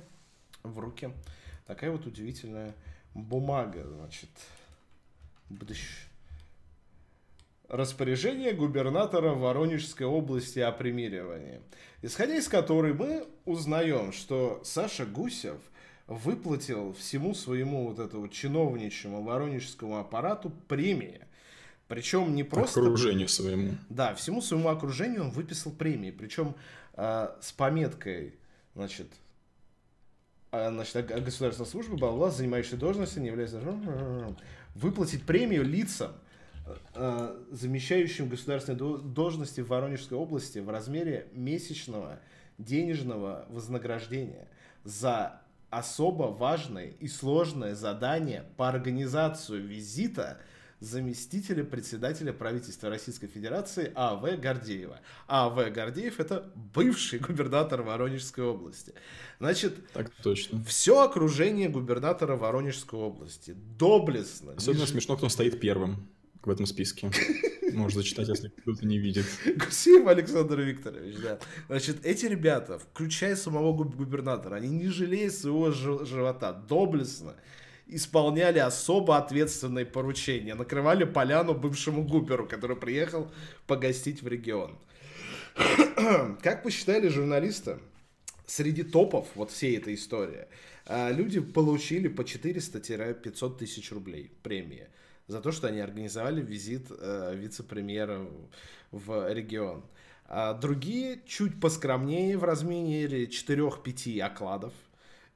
[0.63, 1.11] в руки
[1.65, 2.75] такая вот удивительная
[3.13, 4.29] бумага, значит,
[5.49, 6.08] бдыщ
[7.69, 11.61] распоряжение губернатора Воронежской области о примиривании,
[12.01, 15.57] исходя из которой мы узнаем, что Саша Гусев
[16.07, 21.21] выплатил всему своему вот этому чиновничьему воронежскому аппарату премии.
[21.87, 22.81] Причем не просто...
[22.81, 23.73] Окружению своему.
[23.89, 26.11] Да, всему своему окружению он выписал премии.
[26.11, 26.55] Причем
[26.93, 28.35] э, с пометкой,
[28.75, 29.07] значит,
[30.51, 33.61] э, значит, государственная служба, бла-бла, занимающая должности, не является...
[34.75, 36.11] Выплатить премию лицам,
[37.51, 42.19] замещающим государственные должности в Воронежской области в размере месячного
[42.57, 44.47] денежного вознаграждения
[44.83, 50.39] за особо важное и сложное задание по организацию визита
[50.79, 54.37] заместителя председателя правительства Российской Федерации А.В.
[54.37, 54.99] Гордеева.
[55.27, 55.69] А.В.
[55.69, 58.93] Гордеев это бывший губернатор Воронежской области.
[59.39, 60.63] Значит, так точно.
[60.63, 64.53] все окружение губернатора Воронежской области доблестно.
[64.53, 64.89] Особенно лишь...
[64.89, 66.07] смешно, кто стоит первым
[66.43, 67.11] в этом списке.
[67.73, 69.25] Можно зачитать, если кто-то не видит.
[69.57, 71.39] Гусев Александр Викторович, да.
[71.67, 77.35] Значит, эти ребята, включая самого губернатора, они не жалея своего живота, доблестно
[77.87, 80.55] исполняли особо ответственные поручения.
[80.55, 83.31] Накрывали поляну бывшему губеру, который приехал
[83.67, 84.77] погостить в регион.
[86.41, 87.79] Как посчитали журналисты,
[88.45, 90.47] среди топов вот всей этой истории,
[90.85, 94.87] а, люди получили по 400-500 тысяч рублей премии
[95.29, 98.27] за то, что они организовали визит э, вице-премьера
[98.91, 99.85] в регион.
[100.25, 104.73] А другие чуть поскромнее в размере 4-5 окладов.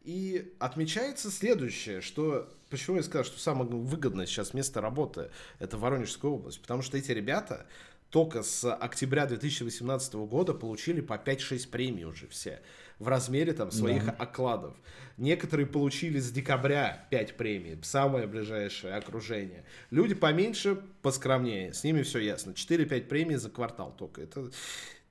[0.03, 5.29] И отмечается следующее, что почему я сказал, что самое выгодное сейчас место работы
[5.60, 7.67] это Воронежская область, потому что эти ребята
[8.10, 12.62] только с октября 2018 года получили по 5-6 премий уже все
[13.00, 14.12] в размере там своих да.
[14.12, 14.75] окладов.
[15.17, 19.63] Некоторые получили с декабря 5 премий, самое ближайшее окружение.
[19.91, 22.52] Люди поменьше, поскромнее, с ними все ясно.
[22.52, 24.21] 4-5 премий за квартал только.
[24.21, 24.50] Это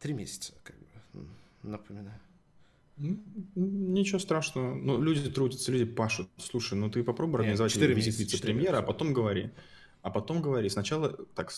[0.01, 1.27] 3 месяца, как бы,
[1.63, 2.21] напоминаю.
[3.55, 4.75] Ничего страшного.
[4.75, 6.29] Ну, люди трудятся, люди пашут.
[6.37, 9.51] Слушай, ну ты попробуй организовать визит вице-премьера, а потом говори.
[10.03, 10.69] А потом говори.
[10.69, 11.53] Сначала так,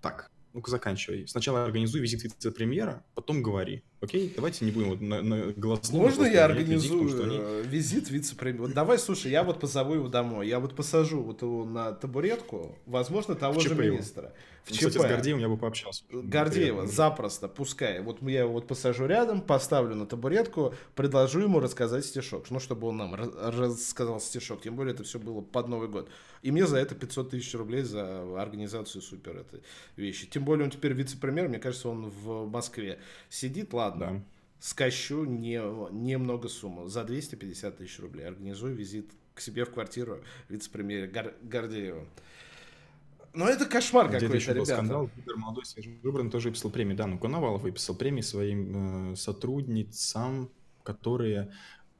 [0.00, 1.26] так, ну-ка заканчивай.
[1.28, 3.84] Сначала организуй визит вице-премьера, потом говори.
[4.00, 4.32] Окей?
[4.34, 6.08] Давайте не будем вот на, на голословно.
[6.08, 7.38] Можно я организую людей, они...
[7.38, 8.62] Э, визит вице-премьера?
[8.62, 10.48] Вот давай, слушай, я вот позову его домой.
[10.48, 14.32] Я вот посажу вот его на табуретку, возможно, того же министра.
[14.64, 14.86] В ЧП.
[14.86, 16.04] Кстати, с Гордеевым я бы пообщался.
[16.10, 18.00] Гордеева, запросто, пускай.
[18.00, 22.50] Вот я его вот посажу рядом, поставлю на табуретку, предложу ему рассказать стишок.
[22.50, 24.62] Ну, чтобы он нам рассказал стишок.
[24.62, 26.08] Тем более это все было под Новый год.
[26.42, 29.62] И мне за это 500 тысяч рублей за организацию супер этой
[29.96, 30.26] вещи.
[30.26, 32.98] Тем более он теперь вице-премьер, мне кажется, он в Москве
[33.28, 33.89] сидит, ладно.
[33.98, 34.22] Да.
[34.58, 35.56] Скощу не,
[35.92, 36.88] немного сумму.
[36.88, 38.26] За 250 тысяч рублей.
[38.26, 40.18] Организую визит к себе в квартиру
[40.48, 42.06] вице-премьера Гор- Гордеева.
[43.32, 44.58] Но это кошмар какой-то, еще ребята.
[44.58, 46.96] Был скандал, Питер молодой, свежевыбранный, тоже выписал премию.
[46.96, 50.50] Да, ну Коновалов выписал премии своим э, сотрудницам,
[50.82, 51.52] которые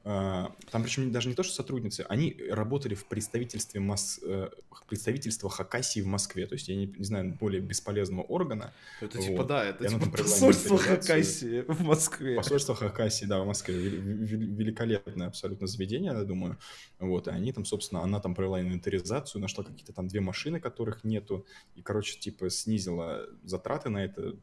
[0.03, 4.19] там причем даже не то, что сотрудницы, они работали в представительстве Мос...
[4.23, 4.49] Э,
[4.87, 8.73] представительства Хакасии в Москве, то есть, я не, не знаю, более бесполезного органа.
[8.99, 9.27] Это вот.
[9.27, 12.35] типа, да, это типа посольство Хакасии в Москве.
[12.35, 13.75] Посольство Хакасии, да, в Москве.
[13.75, 16.57] Великолепное абсолютно заведение, я думаю.
[16.99, 21.03] Вот, и они там, собственно, она там провела инвентаризацию, нашла какие-то там две машины, которых
[21.03, 21.45] нету,
[21.75, 24.35] и, короче, типа, снизила затраты на это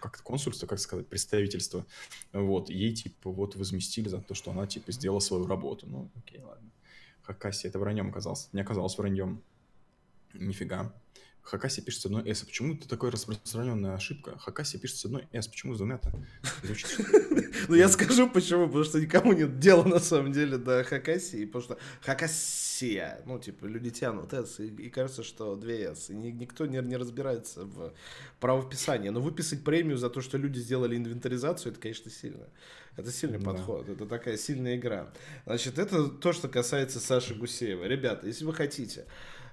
[0.00, 1.86] как консульство, как сказать, представительство,
[2.32, 5.86] вот, ей, типа, вот возместили за то, что она, типа, сделала свою работу.
[5.86, 6.70] Ну, окей, ладно.
[7.22, 8.48] Хакаси, это враньем оказалось.
[8.52, 9.42] Не оказалось враньем.
[10.32, 10.94] Нифига.
[11.42, 12.42] Хакаси пишет с одной S.
[12.42, 14.38] Почему это такая распространенная ошибка?
[14.38, 15.48] Хакаси пишет с одной S.
[15.48, 16.12] Почему с двумя-то?
[17.68, 18.66] Ну, я скажу почему.
[18.66, 21.44] Потому что никому нет дела, на самом деле, до Хакаси.
[21.46, 24.60] Потому что Хакасия, ну, типа, люди тянут S.
[24.60, 26.10] И кажется, что две S.
[26.10, 27.92] И никто не разбирается в
[28.40, 29.10] правописании.
[29.10, 32.46] Но выписать премию за то, что люди сделали инвентаризацию, это, конечно, сильно.
[32.96, 33.44] Это сильный да.
[33.46, 35.12] подход, это такая сильная игра.
[35.46, 37.84] Значит, это то, что касается Саши Гусеева.
[37.84, 39.06] Ребята, если вы хотите,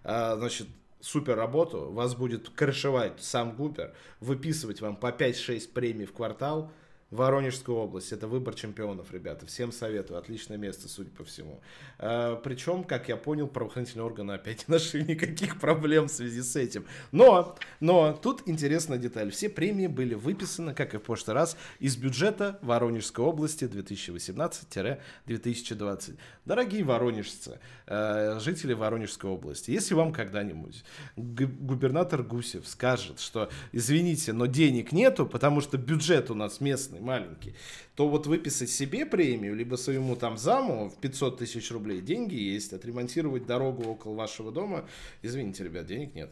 [0.03, 0.67] а, значит,
[0.99, 6.71] супер работу, вас будет крышевать сам Гупер, выписывать вам по 5-6 премий в квартал–
[7.09, 8.11] Воронежская область.
[8.11, 9.45] Это выбор чемпионов, ребята.
[9.45, 10.19] Всем советую.
[10.19, 11.61] Отличное место, судя по всему.
[11.99, 16.57] А, причем, как я понял, правоохранительные органы опять не нашли никаких проблем в связи с
[16.57, 16.85] этим.
[17.13, 19.31] Но, но тут интересная деталь.
[19.31, 26.17] Все премии были выписаны, как и в прошлый раз, из бюджета Воронежской области 2018-2020.
[26.45, 30.83] Дорогие воронежцы, э, жители Воронежской области, если вам когда-нибудь
[31.15, 36.99] губернатор Гусев скажет, что, извините, но денег нету, потому что бюджет у нас местный, местный,
[36.99, 37.53] маленький,
[37.95, 42.73] то вот выписать себе премию, либо своему там заму в 500 тысяч рублей деньги есть,
[42.73, 44.85] отремонтировать дорогу около вашего дома,
[45.21, 46.31] извините, ребят, денег нет.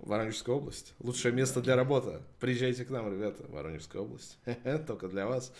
[0.00, 0.92] Воронежская область.
[1.00, 2.20] Лучшее место для работы.
[2.38, 4.36] Приезжайте к нам, ребята, Воронежская область.
[4.86, 5.50] Только для вас.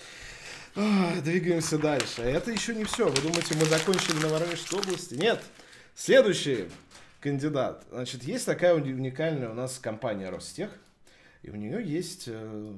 [1.24, 2.20] Двигаемся дальше.
[2.20, 3.09] Это еще не все.
[3.09, 5.14] Вы думаете, мы закончили на Воронежской области?
[5.14, 5.42] Нет.
[5.95, 6.68] Следующий
[7.20, 7.86] кандидат.
[7.90, 10.68] Значит, есть такая уникальная у нас компания Ростех.
[11.45, 12.74] И у нее есть э,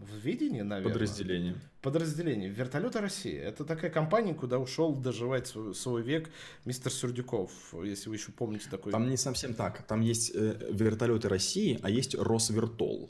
[0.00, 0.92] в видении, наверное.
[0.92, 1.54] Подразделение.
[1.80, 2.48] Подразделение.
[2.48, 3.32] Вертолеты России.
[3.32, 6.28] Это такая компания, куда ушел доживать свой, свой век
[6.64, 7.52] мистер Сурдюков,
[7.84, 8.90] если вы еще помните такой.
[8.90, 9.86] Там не совсем так.
[9.86, 13.08] Там есть э, вертолеты России, а есть Росвертол.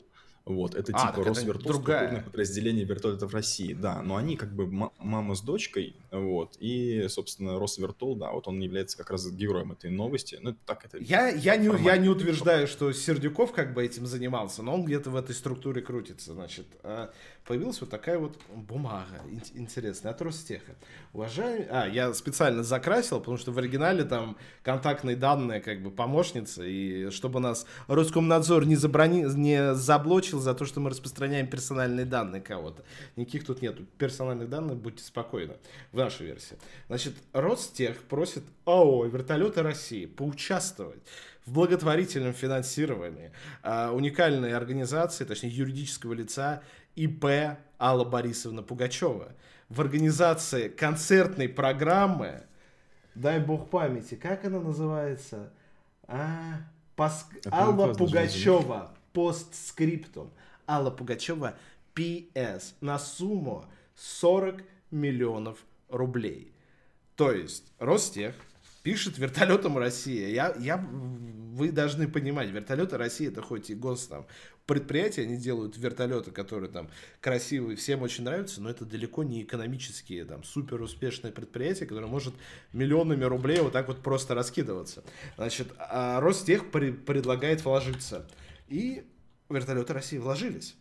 [0.49, 5.35] Вот, это а, типа Росвертол, структурное подразделение вертолетов России, да, но они как бы мама
[5.35, 10.39] с дочкой, вот, и, собственно, Росвертол, да, вот он является как раз героем этой новости,
[10.41, 10.97] ну, так это...
[10.97, 15.11] Я, я, не, я не утверждаю, что Сердюков как бы этим занимался, но он где-то
[15.11, 17.11] в этой структуре крутится, значит, а
[17.49, 19.23] появилась вот такая вот бумага
[19.55, 20.75] интересная от Ростеха.
[21.13, 21.65] Уважаемый...
[21.71, 27.09] А, я специально закрасил, потому что в оригинале там контактные данные как бы помощницы, и
[27.09, 29.23] чтобы нас Роскомнадзор не, заброни...
[29.35, 32.83] не заблочил за то, что мы распространяем персональные данные кого-то.
[33.15, 35.55] Никаких тут нету персональных данных, будьте спокойны,
[35.91, 36.55] в нашей версии.
[36.87, 41.01] Значит, Ростех просит АО «Вертолеты России» поучаствовать
[41.49, 43.31] в благотворительном финансировании
[43.63, 46.61] а, уникальной организации, точнее юридического лица
[46.99, 49.31] ИП Алла Борисовна Пугачева
[49.69, 52.43] в организации концертной программы,
[53.15, 55.53] дай бог памяти, как она называется?
[56.07, 56.57] А,
[56.97, 57.25] пос...
[57.51, 60.29] Алла Пугачева, постскриптум.
[60.67, 61.55] Алла Пугачева,
[61.95, 66.51] PS, на сумму 40 миллионов рублей.
[67.15, 68.35] То есть Ростех
[68.83, 70.27] пишет вертолетом Россия.
[70.29, 74.25] Я, я, вы должны понимать, вертолеты России это хоть и гос там,
[74.69, 76.89] предприятия, они делают вертолеты, которые там
[77.21, 82.35] красивые, всем очень нравятся, но это далеко не экономические, там, супер успешные предприятия, которые может
[82.71, 85.03] миллионами рублей вот так вот просто раскидываться.
[85.37, 88.27] Значит, а Ростех при, предлагает вложиться.
[88.67, 89.03] И
[89.49, 90.75] вертолеты России вложились.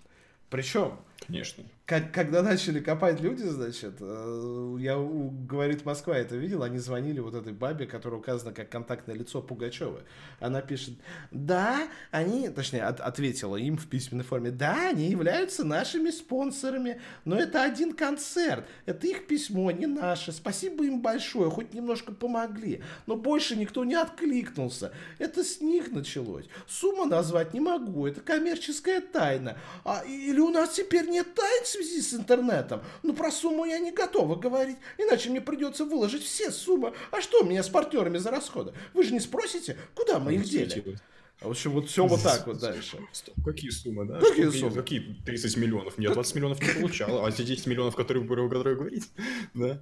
[0.50, 1.64] Причем, Конечно.
[1.84, 7.54] Когда начали копать люди, значит, э, я, говорит, Москва это видел, они звонили вот этой
[7.54, 10.00] бабе, которая указана как контактное лицо Пугачева.
[10.38, 10.94] Она пишет,
[11.30, 17.38] да, они, точнее, от, ответила им в письменной форме, да, они являются нашими спонсорами, но
[17.38, 23.16] это один концерт, это их письмо, не наше, спасибо им большое, хоть немножко помогли, но
[23.16, 26.44] больше никто не откликнулся, это с них началось.
[26.66, 29.56] Сумму назвать не могу, это коммерческая тайна.
[29.84, 32.82] А, или у нас теперь нет тайн в связи с интернетом.
[33.02, 36.92] Ну, про сумму я не готова говорить, иначе мне придется выложить все суммы.
[37.10, 38.72] А что у меня с партнерами за расходы?
[38.94, 40.98] Вы же не спросите, куда мы их дели?
[41.40, 42.98] В общем, вот все вот так вот дальше.
[43.44, 44.18] Какие суммы, да?
[44.18, 44.74] Какие суммы?
[44.74, 45.96] Какие 30 миллионов?
[45.96, 49.06] Нет, 20 миллионов не получал, а эти 10 миллионов, которые вы говорите,
[49.54, 49.80] да?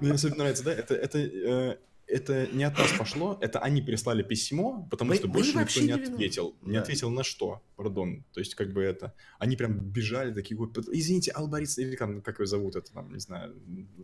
[0.00, 1.76] Мне особенно нравится, да, это, это э,
[2.12, 5.86] это не от нас пошло, это они прислали письмо, потому мы, что больше никто не,
[5.86, 6.54] не ответил.
[6.62, 6.82] Не да.
[6.82, 8.24] ответил на что, пардон.
[8.32, 9.14] То есть, как бы это...
[9.38, 10.58] Они прям бежали такие,
[10.92, 13.54] извините, Албарис, или как, как ее зовут, это там, не знаю,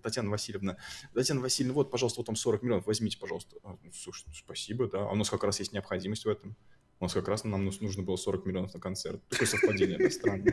[0.02, 0.78] Татьяна Васильевна.
[1.14, 3.56] Татьяна Васильевна, вот, пожалуйста, вот там 40 миллионов, возьмите, пожалуйста.
[3.62, 5.00] А, ну, слушай, спасибо, да.
[5.00, 6.56] А у нас как раз есть необходимость в этом.
[7.00, 9.22] У нас как раз нам нужно было 40 миллионов на концерт.
[9.28, 10.52] Такое совпадение, да, странно.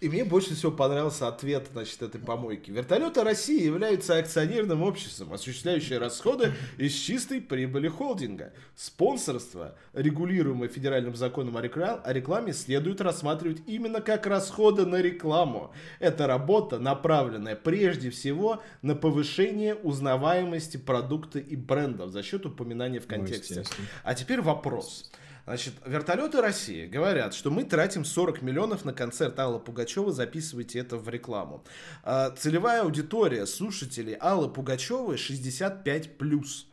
[0.00, 2.70] И мне больше всего понравился ответ, значит, этой помойки.
[2.70, 8.52] Вертолеты России являются акционерным обществом, осуществляющим расходы из чистой прибыли холдинга.
[8.74, 15.72] Спонсорство, регулируемое федеральным законом о рекламе, следует рассматривать именно как расходы на рекламу.
[15.98, 23.06] Это работа, направленная прежде всего на повышение узнаваемости продукта и брендов за счет упоминания в
[23.06, 23.64] контексте.
[23.78, 25.10] Ну, а теперь вопрос.
[25.48, 30.98] Значит, вертолеты России говорят, что мы тратим 40 миллионов на концерт Аллы Пугачева, записывайте это
[30.98, 31.64] в рекламу.
[32.02, 36.66] А, целевая аудитория слушателей Аллы Пугачевой 65+.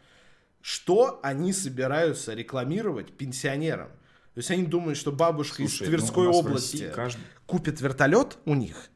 [0.59, 3.87] Что они собираются рекламировать пенсионерам?
[4.33, 7.21] То есть они думают, что бабушка Слушай, из Тверской ну, области каждый...
[7.45, 8.89] купит вертолет у них?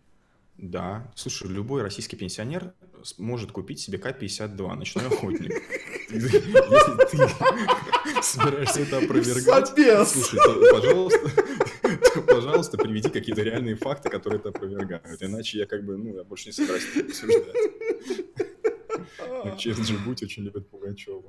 [0.58, 1.10] Да.
[1.16, 2.74] Слушай, любой российский пенсионер
[3.18, 5.52] может купить себе К-52, ночной охотник.
[6.10, 9.68] Если ты собираешься это опровергать,
[10.08, 10.40] слушай,
[10.72, 11.32] пожалуйста,
[12.28, 15.22] пожалуйста, приведи какие-то реальные факты, которые это опровергают.
[15.22, 17.56] Иначе я как бы, ну, я больше не собираюсь обсуждать.
[19.58, 21.26] Честно же, будь очень любит Пугачеву.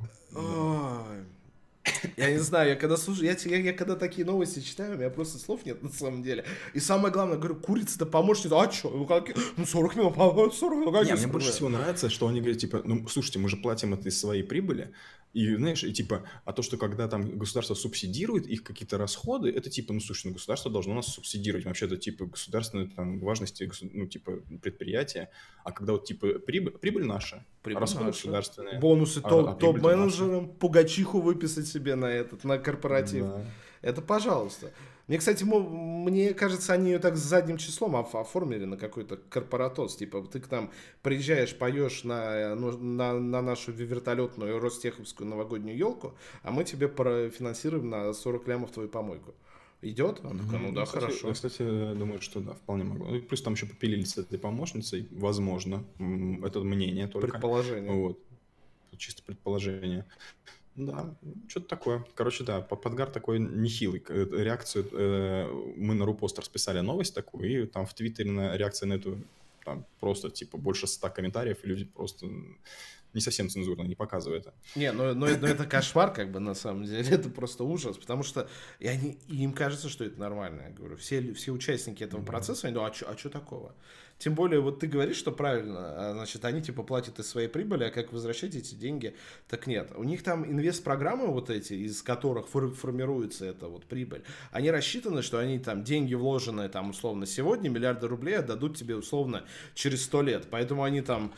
[2.16, 5.10] Я не знаю, я когда слушаю, я, я, я когда такие новости читаю, у меня
[5.10, 6.44] просто слов нет на самом деле.
[6.74, 10.14] И самое главное, говорю, курица-то помощница, а что, ну, как, ну 40 минут,
[10.54, 13.48] 40 минут, как Не, мне больше всего нравится, что они говорят, типа, ну, слушайте, мы
[13.48, 14.92] же платим это из своей прибыли,
[15.32, 19.70] и, знаешь, и типа, а то, что когда там государство субсидирует их какие-то расходы, это
[19.70, 21.66] типа, ну, слушай, ну, государство должно нас субсидировать.
[21.66, 25.30] Вообще это типа государственной там важности, ну, типа предприятия.
[25.62, 28.18] А когда вот типа прибыль, прибыль наша, прибыль расходы наша.
[28.18, 28.80] государственные.
[28.80, 33.24] Бонусы а, а топ-менеджерам, пугачиху выписать себе на этот, на корпоратив.
[33.24, 33.44] Да.
[33.82, 34.72] Это пожалуйста.
[35.10, 39.96] Мне, кстати, мне кажется, они ее так с задним числом оформили на какой-то корпоратоз.
[39.96, 40.70] Типа, ты к нам
[41.02, 46.14] приезжаешь, поешь на, ну, на, на нашу вертолетную Ростеховскую новогоднюю елку,
[46.44, 49.34] а мы тебе профинансируем на 40 лямов твою помойку.
[49.82, 50.20] Идет?
[50.22, 51.28] Он такой, ну да, кстати, хорошо.
[51.28, 53.08] Я, кстати, думаю, что да, вполне могло.
[53.08, 55.84] Ну, плюс там еще попилили с этой помощницей, возможно.
[55.98, 57.32] Это мнение только.
[57.32, 57.90] Предположение.
[57.90, 58.18] Вот.
[58.96, 60.06] Чисто предположение.
[60.76, 61.14] Да,
[61.48, 62.04] что-то такое.
[62.14, 64.02] Короче, да, Подгар такой нехилый.
[64.08, 68.86] Э, реакцию э, мы на Рупост расписали новость такую, и там в Твиттере на реакция
[68.86, 69.18] на эту
[69.64, 72.26] там просто типа больше ста комментариев, и люди просто
[73.12, 74.54] не совсем цензурно, не показывает это.
[74.76, 78.22] Не, ну, ну, ну это кошмар, как бы, на самом деле, это просто ужас, потому
[78.22, 78.48] что
[78.78, 82.68] и они, и им кажется, что это нормально, я говорю, все, все участники этого процесса,
[82.68, 83.74] они думают, а что а такого?
[84.20, 87.84] Тем более, вот ты говоришь, что правильно, а, значит, они типа платят из своей прибыли,
[87.84, 89.16] а как возвращать эти деньги?
[89.48, 89.92] Так нет.
[89.96, 95.38] У них там инвест-программы вот эти, из которых формируется эта вот прибыль, они рассчитаны, что
[95.38, 100.48] они там деньги вложенные там условно сегодня, миллиарды рублей отдадут тебе условно через сто лет.
[100.50, 101.32] Поэтому они там,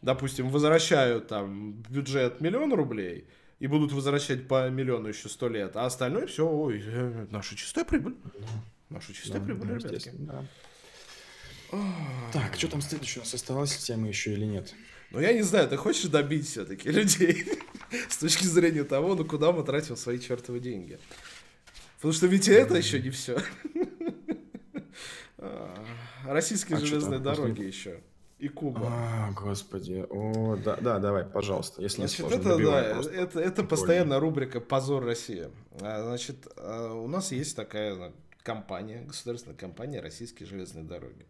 [0.00, 3.26] допустим, возвращают там бюджет миллион рублей,
[3.58, 7.84] и будут возвращать по миллиону еще сто лет, а остальное все, ой, э, наша чистая
[7.84, 8.16] прибыль.
[8.88, 10.10] Наша чистая да, прибыль, ребятки.
[10.14, 10.44] Да.
[12.32, 14.74] Так, что там следующее у нас оставалось темы еще или нет?
[15.10, 17.44] Ну, я не знаю, ты хочешь добить все-таки людей
[18.08, 20.98] с точки зрения того, ну, куда мы тратим свои чертовы деньги?
[21.96, 23.38] Потому что ведь это еще не все.
[25.44, 25.84] А,
[26.24, 28.00] российские а железные дороги еще.
[28.38, 28.86] и Куба.
[28.86, 30.06] А, господи.
[30.08, 33.12] О, да, да, давай, пожалуйста, если значит, не сложно, это, да, просто.
[33.12, 35.48] это, это постоянная рубрика «Позор России».
[35.80, 38.12] А, Значит, у нас есть такая
[38.42, 41.26] компания, государственная компания «Российские железные дороги».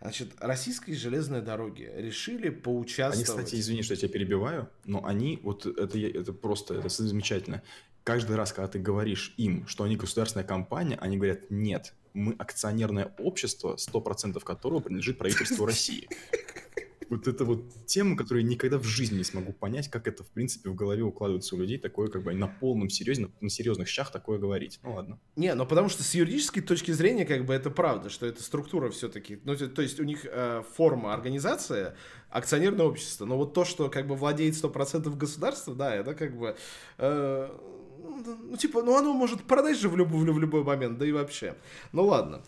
[0.00, 3.28] Значит, «Российские железные дороги» решили Они, поучаствовать...
[3.28, 7.62] кстати, извини, что я тебя перебиваю, но они, вот это, это просто, это замечательно.
[8.04, 13.14] Каждый раз, когда ты говоришь им, что они государственная компания, они говорят, нет, мы акционерное
[13.18, 16.08] общество, 100% которого принадлежит правительству России.
[17.12, 20.28] Вот это вот тема, которую я никогда в жизни не смогу понять, как это, в
[20.28, 24.10] принципе, в голове укладывается у людей, такое, как бы, на полном серьезе, на, серьезных щах
[24.10, 24.80] такое говорить.
[24.82, 25.20] Ну, ладно.
[25.36, 28.88] Не, ну потому что с юридической точки зрения, как бы это правда, что эта структура
[28.88, 31.96] все-таки, ну то, то есть у них э, форма организация
[32.30, 36.56] акционерное общество, но вот то, что как бы владеет 100% государства, да, это как бы,
[36.96, 37.58] э,
[37.98, 41.04] ну типа, ну оно может продать же в, люб- в, лю- в любой момент, да
[41.04, 41.56] и вообще.
[41.92, 42.42] Ну ладно.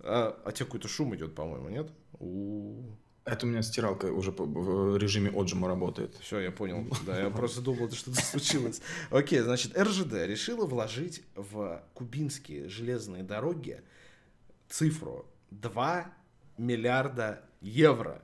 [0.00, 1.92] А, а тебе какой-то шум идет, по-моему, нет?
[2.18, 2.82] У
[3.28, 6.16] Это у меня стиралка уже в режиме отжима работает.
[6.20, 6.86] Все, я понял.
[7.04, 8.80] Да, я просто думал, что что-то случилось.
[9.10, 13.82] Окей, значит, РЖД решила вложить в кубинские железные дороги
[14.70, 16.10] цифру 2
[16.56, 18.22] миллиарда евро.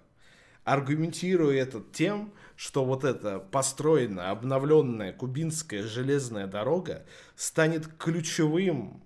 [0.64, 7.05] Аргументируя это тем, что вот эта построенная, обновленная кубинская железная дорога
[7.36, 9.02] станет ключевым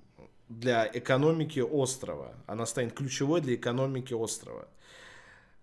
[0.48, 2.36] для экономики острова.
[2.46, 4.68] Она станет ключевой для экономики острова.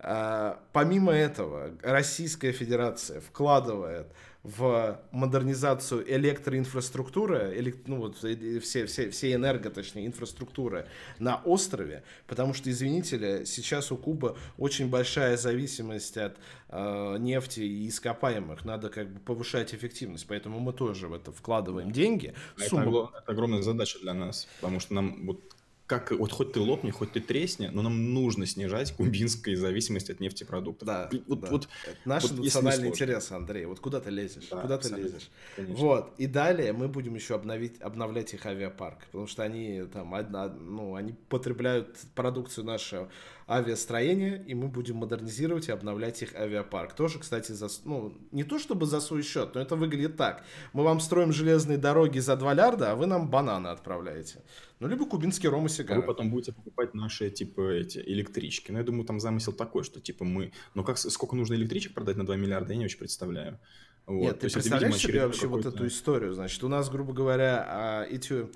[0.07, 4.05] А, Помимо этого, Российская Федерация вкладывает
[4.43, 10.85] в модернизацию электроинфраструктуры, элек- ну вот э, все, все, все энерго, точнее, инфраструктуры
[11.17, 16.37] на острове, потому что, извините ли, сейчас у Кубы очень большая зависимость от
[16.69, 21.91] э, нефти и ископаемых, надо как бы повышать эффективность, поэтому мы тоже в это вкладываем
[21.91, 22.35] деньги.
[22.57, 25.55] А Это, Сумма- это огромная задача для нас, потому что нам вот
[25.87, 30.19] как вот хоть ты лопни, хоть ты тресни, но нам нужно снижать кубинскую зависимость от
[30.19, 30.87] нефтепродуктов.
[30.87, 31.51] Да, вот, да.
[31.51, 33.65] вот, Это наши вот национальные интересы, Андрей.
[33.65, 34.47] Вот куда ты лезешь?
[34.49, 35.29] Да, куда ты лезешь?
[35.55, 35.75] конечно.
[35.75, 36.13] Вот.
[36.17, 39.05] И далее мы будем еще обновить, обновлять их авиапарк.
[39.05, 43.09] Потому что они там одна, ну, они потребляют продукцию нашего
[43.47, 46.93] авиастроения, и мы будем модернизировать и обновлять их авиапарк.
[46.93, 50.43] Тоже, кстати, за, ну, не то чтобы за свой счет, но это выглядит так.
[50.73, 54.41] Мы вам строим железные дороги за 2 лярда, а вы нам бананы отправляете.
[54.79, 56.01] Ну, либо кубинский ром и А сигары.
[56.01, 58.71] вы потом будете покупать наши, типа, эти электрички.
[58.71, 60.51] Ну, я думаю, там замысел такой, что, типа, мы...
[60.73, 63.59] Ну, как, сколько нужно электричек продать на 2 миллиарда, я не очень представляю.
[64.07, 64.21] Вот.
[64.21, 66.33] Нет, ты есть это, представляешь видимо, себе вообще вот эту историю?
[66.33, 68.47] Значит, у нас, грубо говоря, а, эти...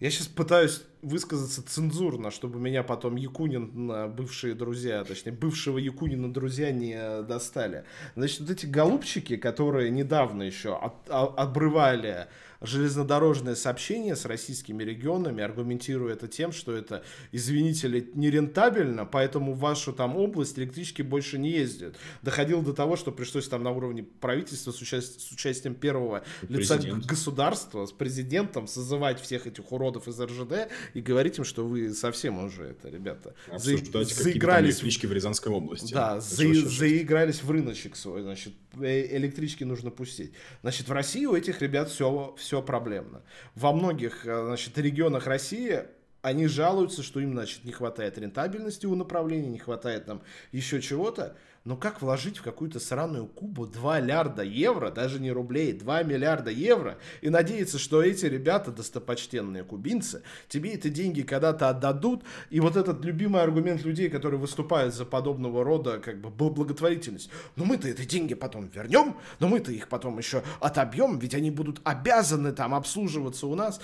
[0.00, 6.70] Я сейчас пытаюсь высказаться цензурно, чтобы меня потом Якунин, бывшие друзья, точнее, бывшего Якунина друзья
[6.70, 7.84] не достали.
[8.14, 12.26] Значит, вот эти голубчики, которые недавно еще от- а- обрывали
[12.60, 19.58] железнодорожное сообщение с российскими регионами, аргументируя это тем, что это, извините ли, нерентабельно, поэтому в
[19.60, 21.96] вашу там область электрички больше не ездят.
[22.22, 26.74] Доходило до того, что пришлось там на уровне правительства с, участ- с участием первого лица
[26.76, 27.02] Президент.
[27.04, 31.92] г- государства, с президентом, созывать всех этих уродов из РЖД и говорить им, что вы
[31.94, 35.92] совсем уже это, ребята, за- Обсуждать заигрались электрички в Рязанской области.
[35.92, 40.32] да, за- заигрались в рыночек свой, значит, э, электрички нужно пустить.
[40.62, 43.22] Значит, в России у этих ребят все, все проблемно.
[43.54, 45.84] Во многих, э, значит, регионах России
[46.22, 50.22] они жалуются, что им, значит, не хватает рентабельности у направления, не хватает там
[50.52, 51.36] еще чего-то.
[51.64, 56.50] Но как вложить в какую-то сраную Кубу 2 миллиарда евро, даже не рублей, 2 миллиарда
[56.50, 62.76] евро, и надеяться, что эти ребята, достопочтенные кубинцы, тебе эти деньги когда-то отдадут, и вот
[62.76, 67.28] этот любимый аргумент людей, которые выступают за подобного рода как бы бл- благотворительность.
[67.56, 71.80] Но мы-то эти деньги потом вернем, но мы-то их потом еще отобьем, ведь они будут
[71.84, 73.80] обязаны там обслуживаться у нас.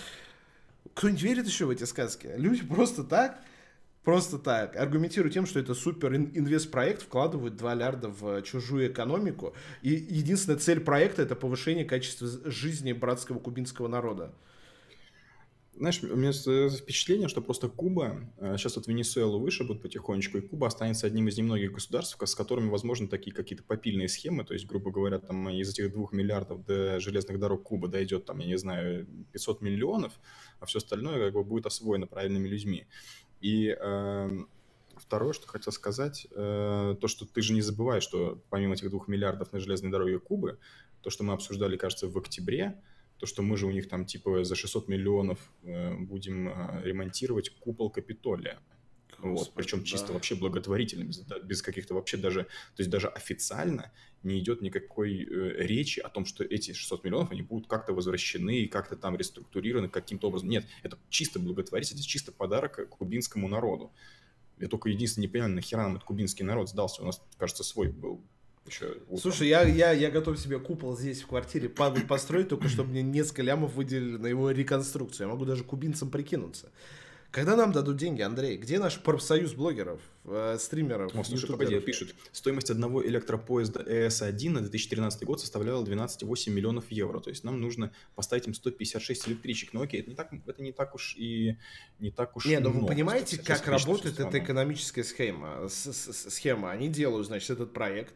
[0.94, 2.30] Кто-нибудь верит еще в эти сказки?
[2.36, 3.40] Люди просто так,
[4.04, 9.54] просто так, аргументируют тем, что это супер ин- инвестпроект, вкладывают 2 лярда в чужую экономику,
[9.82, 14.34] и единственная цель проекта это повышение качества жизни братского кубинского народа.
[15.76, 20.68] Знаешь, у меня впечатление, что просто Куба, э, сейчас вот Венесуэлу вышибут потихонечку, и Куба
[20.68, 24.92] останется одним из немногих государств, с которыми возможны такие какие-то попильные схемы, то есть, грубо
[24.92, 29.08] говоря, там из этих двух миллиардов до железных дорог Куба дойдет, там, я не знаю,
[29.32, 30.12] 500 миллионов,
[30.60, 32.86] а все остальное как бы будет освоено правильными людьми.
[33.44, 34.48] И эм,
[34.96, 39.06] второе, что хотел сказать, э, то, что ты же не забывай, что помимо этих двух
[39.06, 40.58] миллиардов на железной дороге Кубы,
[41.02, 42.80] то, что мы обсуждали, кажется, в октябре,
[43.18, 47.50] то, что мы же у них там типа за 600 миллионов э, будем э, ремонтировать
[47.50, 48.60] купол Капитолия.
[49.32, 49.84] Вот, причем да.
[49.86, 51.10] чисто вообще благотворительно,
[51.42, 53.90] без, каких-то вообще даже, то есть даже официально
[54.22, 58.58] не идет никакой э, речи о том, что эти 600 миллионов, они будут как-то возвращены
[58.60, 60.50] и как-то там реструктурированы каким-то образом.
[60.50, 63.92] Нет, это чисто благотворительность, чисто подарок кубинскому народу.
[64.58, 67.02] Я только единственное не понимаю, нахера нам этот кубинский народ сдался.
[67.02, 68.22] У нас, кажется, свой был
[68.66, 69.18] еще утром.
[69.18, 73.42] Слушай, я, я, я готов себе купол здесь в квартире построить, только чтобы мне несколько
[73.42, 75.26] лямов выделили на его реконструкцию.
[75.26, 76.70] Я могу даже кубинцам прикинуться.
[77.34, 78.56] Когда нам дадут деньги, Андрей?
[78.56, 81.12] Где наш профсоюз блогеров, э, стримеров?
[81.16, 82.14] О, слушай, погоди, пишут.
[82.30, 87.18] Стоимость одного электропоезда ЭС-1 на 2013 год составляла 12,8 миллионов евро.
[87.18, 89.72] То есть нам нужно поставить им 156 электричек.
[89.72, 91.58] Ну окей, это не так, это не так уж и
[91.98, 95.68] не так уж Не, ну вы понимаете, как работает эта экономическая схема?
[95.68, 96.70] С -с схема.
[96.70, 98.14] Они делают, значит, этот проект.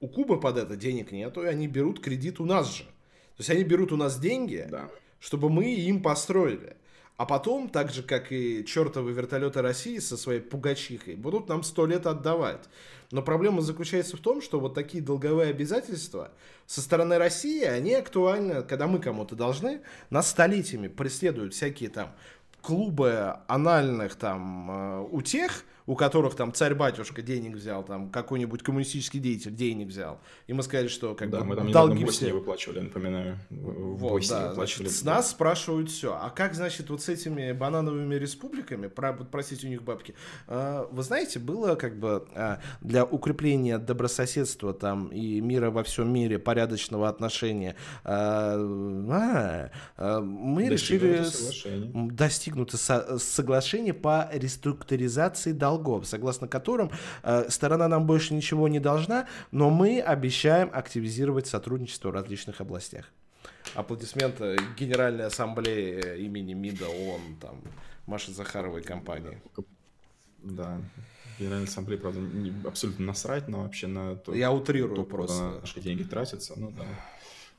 [0.00, 2.82] У Кубы под это денег нету, и они берут кредит у нас же.
[2.84, 4.90] То есть они берут у нас деньги, да.
[5.20, 6.76] чтобы мы им построили.
[7.18, 11.84] А потом, так же, как и чертовы вертолеты России со своей пугачихой, будут нам сто
[11.84, 12.68] лет отдавать.
[13.10, 16.30] Но проблема заключается в том, что вот такие долговые обязательства
[16.66, 22.14] со стороны России, они актуальны, когда мы кому-то должны, нас столетиями преследуют всякие там
[22.62, 29.54] клубы анальных там э, утех, у которых там царь-батюшка денег взял, там какой-нибудь коммунистический деятель
[29.54, 30.20] денег взял.
[30.46, 32.30] И мы сказали, что как да, бы мы там долги все...
[32.34, 33.38] выплачивали, напоминаю.
[33.48, 34.88] В вот, да, выплачивали.
[34.88, 36.12] Значит, с нас спрашивают все.
[36.12, 40.14] А как, значит, вот с этими банановыми республиками, про, просить у них бабки,
[40.46, 46.12] а, вы знаете, было как бы а, для укрепления добрососедства там и мира во всем
[46.12, 48.58] мире, порядочного отношения, а,
[50.20, 51.24] мы решили
[52.10, 56.90] достигнуто соглашение по реструктуризации долгов долгов, согласно которым
[57.22, 63.06] э, сторона нам больше ничего не должна, но мы обещаем активизировать сотрудничество в различных областях.
[63.74, 67.60] Аплодисменты Генеральной Ассамблеи имени МИДа ООН, там,
[68.06, 69.40] Маши Захаровой компании.
[70.42, 70.80] Да,
[71.38, 75.42] Генеральной Ассамблеи, правда, не, абсолютно насрать, но вообще на то, Я утрирую то, просто.
[75.42, 76.84] На наши деньги тратятся, ну да.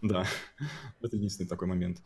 [0.02, 0.26] Да,
[1.02, 2.00] это единственный такой момент.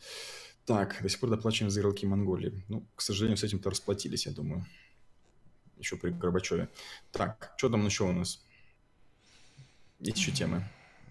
[0.66, 2.64] Так, до сих пор доплачиваем за ярлыки Монголии.
[2.70, 4.66] Ну, к сожалению, с этим-то расплатились, я думаю
[5.84, 6.70] еще при Горбачеве.
[7.12, 8.44] Так, что там еще у нас?
[10.00, 10.64] Есть еще темы.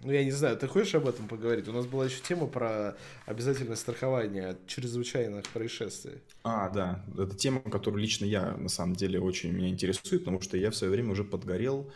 [0.03, 1.67] Ну, я не знаю, ты хочешь об этом поговорить?
[1.67, 2.95] У нас была еще тема про
[3.25, 6.21] обязательное страхование от чрезвычайных происшествий.
[6.43, 7.05] А, да.
[7.13, 10.75] Это тема, которую лично я, на самом деле, очень меня интересует, потому что я в
[10.75, 11.89] свое время уже подгорел.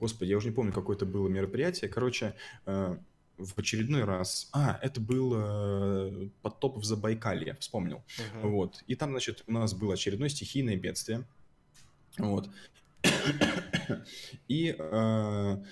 [0.00, 1.88] Господи, я уже не помню, какое это было мероприятие.
[1.88, 2.34] Короче,
[2.66, 2.96] э,
[3.38, 4.48] в очередной раз...
[4.52, 8.02] А, это был э, потоп в Забайкалье, вспомнил.
[8.18, 8.50] Uh-huh.
[8.50, 8.82] Вот.
[8.88, 11.24] И там, значит, у нас было очередное стихийное бедствие.
[12.18, 12.48] Вот.
[14.48, 15.64] И э,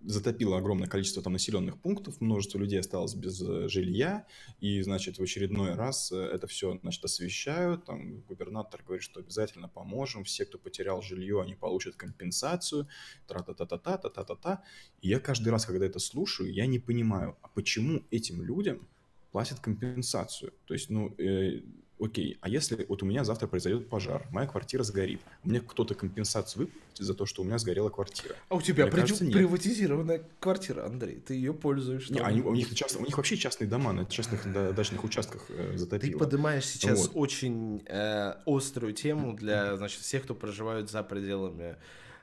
[0.00, 4.26] затопило огромное количество там населенных пунктов, множество людей осталось без э, жилья,
[4.60, 9.68] и, значит, в очередной раз э, это все, значит, освещают, там губернатор говорит, что обязательно
[9.68, 12.88] поможем, все, кто потерял жилье, они получат компенсацию,
[13.26, 14.62] тра-та-та-та-та, та-та-та-та.
[15.00, 18.86] И я каждый раз, когда это слушаю, я не понимаю, а почему этим людям
[19.32, 20.52] платят компенсацию?
[20.66, 21.62] То есть, ну, э,
[22.00, 26.66] окей, а если вот у меня завтра произойдет пожар, моя квартира сгорит, мне кто-то компенсацию
[26.66, 28.34] выплатит за то, что у меня сгорела квартира?
[28.48, 29.00] А у тебя при...
[29.00, 32.12] кажется, приватизированная квартира, Андрей, ты ее пользуешься?
[32.12, 35.76] Не, они, у, них часто, у них вообще частные дома на частных дачных участках э,
[35.76, 36.12] затопило.
[36.12, 37.12] Ты поднимаешь сейчас вот.
[37.14, 41.76] очень э, острую тему для значит, всех, кто проживают за пределами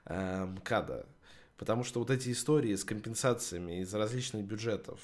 [0.06, 1.06] э, МКАДа.
[1.58, 5.00] Потому что вот эти истории с компенсациями из различных бюджетов,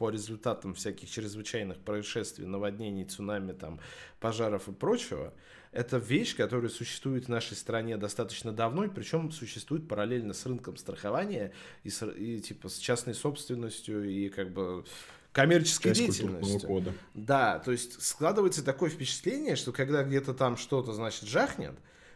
[0.00, 3.80] по результатам всяких чрезвычайных происшествий, наводнений, цунами, там,
[4.18, 5.34] пожаров и прочего,
[5.72, 10.78] это вещь, которая существует в нашей стране достаточно давно, и причем существует параллельно с рынком
[10.78, 11.52] страхования
[11.84, 14.86] и, с, и типа с частной собственностью и как бы
[15.32, 16.66] коммерческой Часть деятельностью.
[16.66, 16.94] Кода.
[17.12, 21.74] Да, то есть складывается такое впечатление, что когда где-то там что-то, значит, жахнет,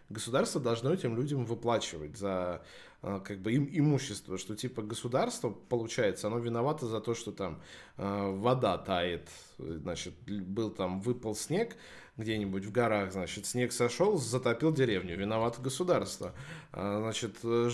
[0.09, 2.63] государство должно этим людям выплачивать за
[3.07, 7.61] а, как бы им, имущество, что типа государство, получается, оно виновато за то, что там
[7.99, 9.29] э, вода тает,
[9.59, 11.77] значит, был там, выпал снег
[12.17, 16.33] где-нибудь в горах, значит, снег сошел, затопил деревню, виновато государство.
[16.73, 17.71] А, значит, э,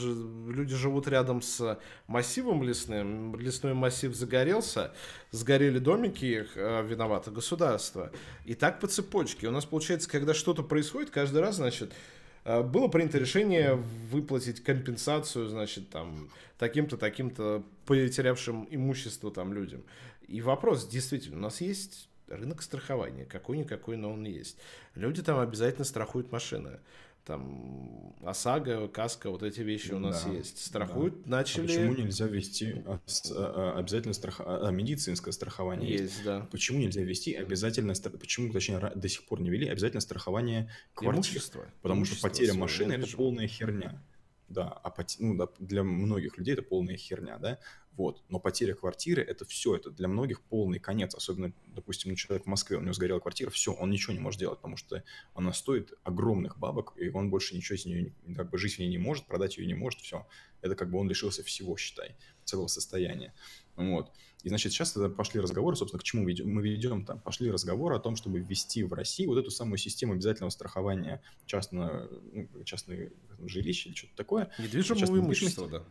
[0.49, 1.79] люди живут рядом с
[2.09, 4.93] массивом лесным, лесной массив загорелся,
[5.31, 8.11] сгорели домики их, виновато государство.
[8.47, 9.47] И так по цепочке.
[9.47, 15.49] У нас получается, когда что-то происходит, каждый раз, значит, Э, было принято решение выплатить компенсацию,
[15.49, 19.83] значит, там, таким-то, таким-то потерявшим имущество там людям.
[20.29, 24.57] И вопрос, действительно, у нас есть рынок страхования, какой-никакой, но он есть.
[24.95, 26.79] Люди там обязательно страхуют машины
[27.25, 30.65] там ОСАГО, КАСКО, вот эти вещи у нас да, есть.
[30.65, 31.39] Страхуют, да.
[31.39, 31.65] начали...
[31.65, 32.99] А почему нельзя ввести а,
[33.35, 34.41] а, обязательно страх...
[34.45, 35.91] а, медицинское страхование?
[35.91, 36.49] Есть, есть, да.
[36.51, 37.95] Почему нельзя ввести обязательно...
[37.95, 41.35] Почему, точнее, до сих пор не ввели обязательно страхование квартир?
[41.35, 41.67] Имущество.
[41.83, 44.03] Потому Имущество что потеря машины– это полная херня.
[44.51, 47.61] Да, а ну, да, для многих людей это полная херня, да.
[47.93, 48.25] Вот.
[48.29, 51.15] Но потеря квартиры– это все, это для многих полный конец.
[51.15, 54.59] Особенно, допустим, человек в Москве, у него сгорела квартира, все, он ничего не может делать,
[54.59, 58.75] потому что она стоит огромных бабок, и он больше ничего с нее, как бы жить
[58.75, 60.27] в ней не может, продать ее не может, все.
[60.63, 63.33] Это как бы он лишился всего, считай, целого состояния.
[63.77, 64.11] Вот.
[64.43, 67.21] И, значит, сейчас пошли разговоры, собственно, к чему мы ведем там?
[67.21, 72.09] Пошли разговоры о том, чтобы ввести в России вот эту самую систему обязательного страхования частного,
[72.33, 73.13] ну, частных
[73.45, 74.51] жилищ или что-то такое.
[74.59, 75.85] Недвижимого имущества, да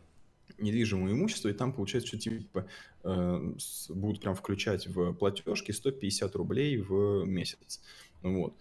[0.58, 2.66] недвижимое имущество, и там получается, что типа
[3.02, 3.54] э,
[3.88, 7.80] будут прям включать в платежки 150 рублей в месяц.
[8.22, 8.54] Вот.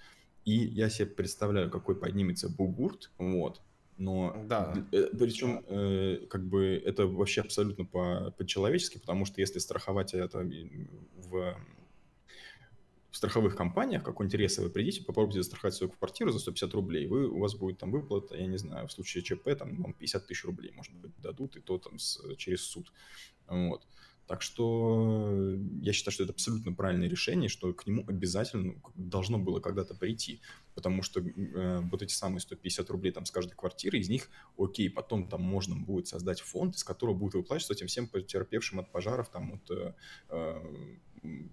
[0.46, 3.62] И я себе представляю, какой поднимется бугурт, вот.
[4.00, 4.74] Но да.
[4.92, 10.40] Э, причем э, как бы это вообще абсолютно по, по-человечески, потому что если страховать это
[11.16, 11.56] в
[13.12, 17.40] в страховых компаниях, какой-нибудь вы придите, попробуйте застраховать свою квартиру за 150 рублей, вы, у
[17.40, 20.72] вас будет там выплата, я не знаю, в случае ЧП там вам 50 тысяч рублей,
[20.76, 22.94] может быть, дадут, и то там с, через суд.
[23.48, 23.88] Вот.
[24.30, 29.40] Так что я считаю, что это абсолютно правильное решение, что к нему обязательно ну, должно
[29.40, 30.40] было когда-то прийти,
[30.76, 34.88] потому что э, вот эти самые 150 рублей там с каждой квартиры, из них, окей,
[34.88, 39.30] потом там можно будет создать фонд, из которого будет выплачиваться этим всем потерпевшим от пожаров,
[39.32, 39.94] там, от э,
[40.30, 40.62] э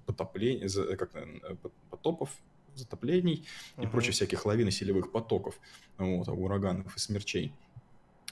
[0.04, 1.56] потопления, как, э,
[1.88, 2.28] потопов,
[2.74, 3.46] затоплений
[3.78, 3.84] uh-huh.
[3.84, 5.58] и прочих всяких лавин и селевых потоков,
[5.96, 7.54] вот, ураганов и смерчей.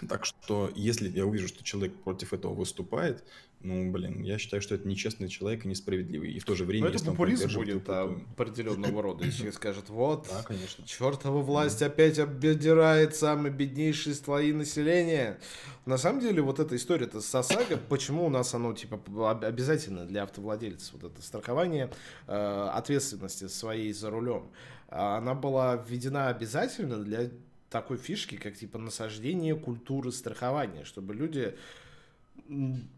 [0.08, 3.22] Так что, если я увижу, что человек против этого выступает,
[3.64, 6.32] ну, блин, я считаю, что это нечестный человек и несправедливый.
[6.32, 8.20] И в то же время, Но это популизм будет то...
[8.36, 10.84] определенного рода, если скажет, вот, да, конечно.
[10.86, 15.40] чертова власть опять обдирает самые беднейшие слои населения.
[15.86, 19.00] На самом деле, вот эта история-то с ОСАГО, почему у нас оно, типа,
[19.46, 21.90] обязательно для автовладельцев, вот это страхование
[22.26, 24.50] э, ответственности своей за рулем,
[24.88, 27.30] она была введена обязательно для
[27.74, 31.56] такой фишки, как типа насаждение культуры страхования, чтобы люди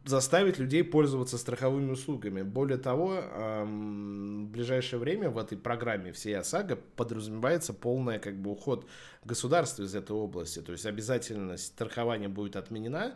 [0.05, 2.43] заставить людей пользоваться страховыми услугами.
[2.43, 3.23] Более того,
[3.65, 8.87] в ближайшее время в этой программе всей ОСАГО подразумевается полный как бы, уход
[9.25, 10.61] государства из этой области.
[10.61, 13.15] То есть обязательность страхования будет отменена,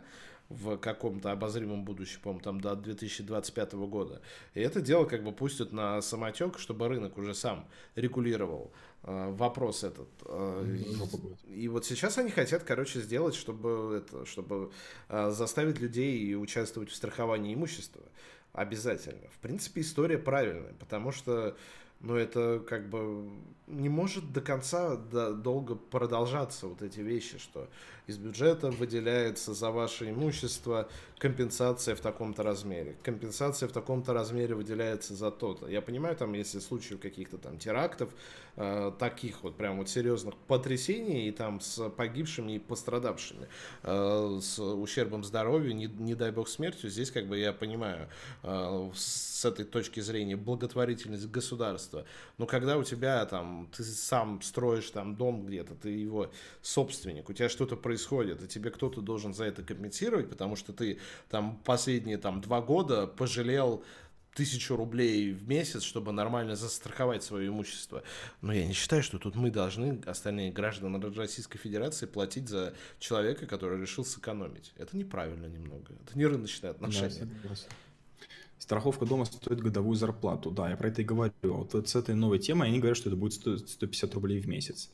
[0.55, 4.21] в каком-то обозримом будущем, по-моему, там до 2025 года.
[4.53, 8.71] И это дело как бы пустят на самотек, чтобы рынок уже сам регулировал
[9.03, 10.09] э, вопрос этот.
[10.25, 10.77] Э,
[11.47, 14.71] и, и вот сейчас они хотят, короче, сделать, чтобы это, чтобы
[15.09, 18.03] э, заставить людей участвовать в страховании имущества
[18.53, 19.27] обязательно.
[19.33, 21.55] В принципе, история правильная, потому что
[22.01, 23.29] но это как бы
[23.67, 27.69] не может до конца до, долго продолжаться вот эти вещи, что
[28.11, 30.89] из бюджета выделяется за ваше имущество
[31.21, 35.67] компенсация в таком-то размере, компенсация в таком-то размере выделяется за то-то.
[35.67, 38.09] Я понимаю, там, если случаев каких-то там терактов,
[38.55, 43.47] э, таких вот прям вот серьезных потрясений и там с погибшими и пострадавшими,
[43.83, 48.09] э, с ущербом здоровью, не, не дай бог смертью, здесь как бы я понимаю
[48.41, 52.05] э, с этой точки зрения благотворительность государства.
[52.39, 56.31] Но когда у тебя там, ты сам строишь там дом где-то, ты его
[56.63, 58.00] собственник, у тебя что-то происходит,
[58.43, 60.99] и тебе кто-то должен за это компенсировать, потому что ты
[61.29, 63.83] там последние там два года пожалел
[64.33, 68.03] тысячу рублей в месяц, чтобы нормально застраховать свое имущество.
[68.41, 73.45] Но я не считаю, что тут мы должны, остальные граждане Российской Федерации, платить за человека,
[73.45, 74.73] который решил сэкономить.
[74.77, 75.93] Это неправильно немного.
[76.05, 77.27] Это не рыночное отношение.
[77.43, 77.49] Да,
[78.57, 80.51] Страховка дома стоит годовую зарплату.
[80.51, 81.33] Да, я про это и говорю.
[81.41, 84.91] Вот с этой новой темой они говорят, что это будет 150 рублей в месяц.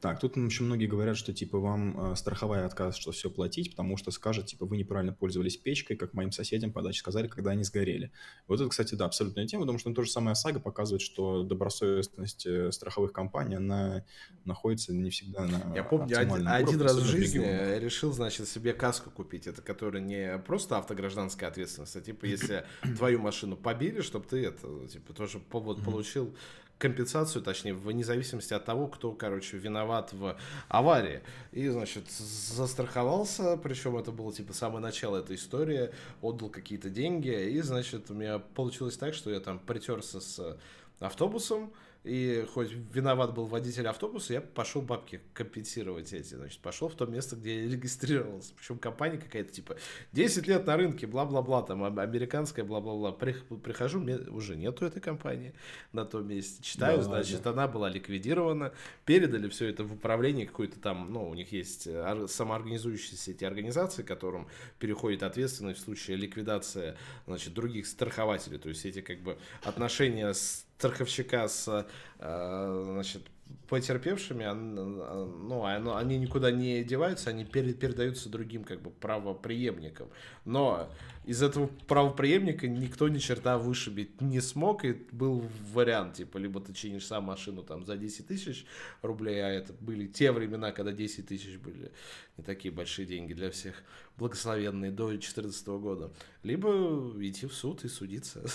[0.00, 3.96] Так, тут еще многие говорят, что типа вам э, страховая откажет, что все платить, потому
[3.96, 7.64] что скажет, типа, вы неправильно пользовались печкой, как моим соседям по даче сказали, когда они
[7.64, 8.12] сгорели.
[8.46, 12.46] Вот это, кстати, да, абсолютная тема, потому что то же самое ОСАГО показывает, что добросовестность
[12.46, 14.04] э, страховых компаний, она
[14.44, 17.82] находится не всегда на Я помню, один, один раз в жизни регионах.
[17.82, 22.64] решил, значит, себе каску купить, это которая не просто автогражданская ответственность, а типа, если
[22.96, 26.32] твою машину побили, чтобы ты это, типа, тоже повод получил
[26.78, 30.36] компенсацию, точнее, вне зависимости от того, кто, короче, виноват в
[30.68, 31.22] аварии.
[31.52, 35.90] И, значит, застраховался, причем это было, типа, самое начало этой истории,
[36.22, 40.56] отдал какие-то деньги, и, значит, у меня получилось так, что я там притерся с
[41.00, 41.72] автобусом,
[42.04, 46.34] и хоть виноват был водитель автобуса, я пошел бабки компенсировать эти.
[46.34, 48.54] Значит, пошел в то место, где я регистрировался.
[48.56, 49.76] Причем компания какая-то типа
[50.12, 53.12] 10 лет на рынке, бла-бла-бла, там американская, бла-бла-бла.
[53.12, 55.54] Прихожу, мне уже нету этой компании
[55.92, 56.62] на том месте.
[56.62, 57.50] Читаю, да, значит, да.
[57.50, 58.72] она была ликвидирована.
[59.04, 61.88] Передали все это в управление какой-то там, ну, у них есть
[62.28, 64.46] самоорганизующиеся эти организации, которым
[64.78, 66.96] переходит ответственность в случае ликвидации,
[67.26, 68.58] значит, других страхователей.
[68.58, 71.86] То есть эти как бы отношения с страховщика с,
[72.20, 73.22] э, значит,
[73.68, 75.64] потерпевшими, ну,
[75.96, 80.08] они никуда не деваются, они передаются другим как бы правоприемникам.
[80.44, 80.88] Но
[81.28, 86.72] из этого правоприемника никто ни черта вышибить не смог, и был вариант, типа, либо ты
[86.72, 88.64] чинишь сам машину там за 10 тысяч
[89.02, 91.92] рублей, а это были те времена, когда 10 тысяч были
[92.38, 93.74] не такие большие деньги для всех,
[94.16, 96.10] благословенные до 2014 года,
[96.44, 98.42] либо идти в суд и судиться.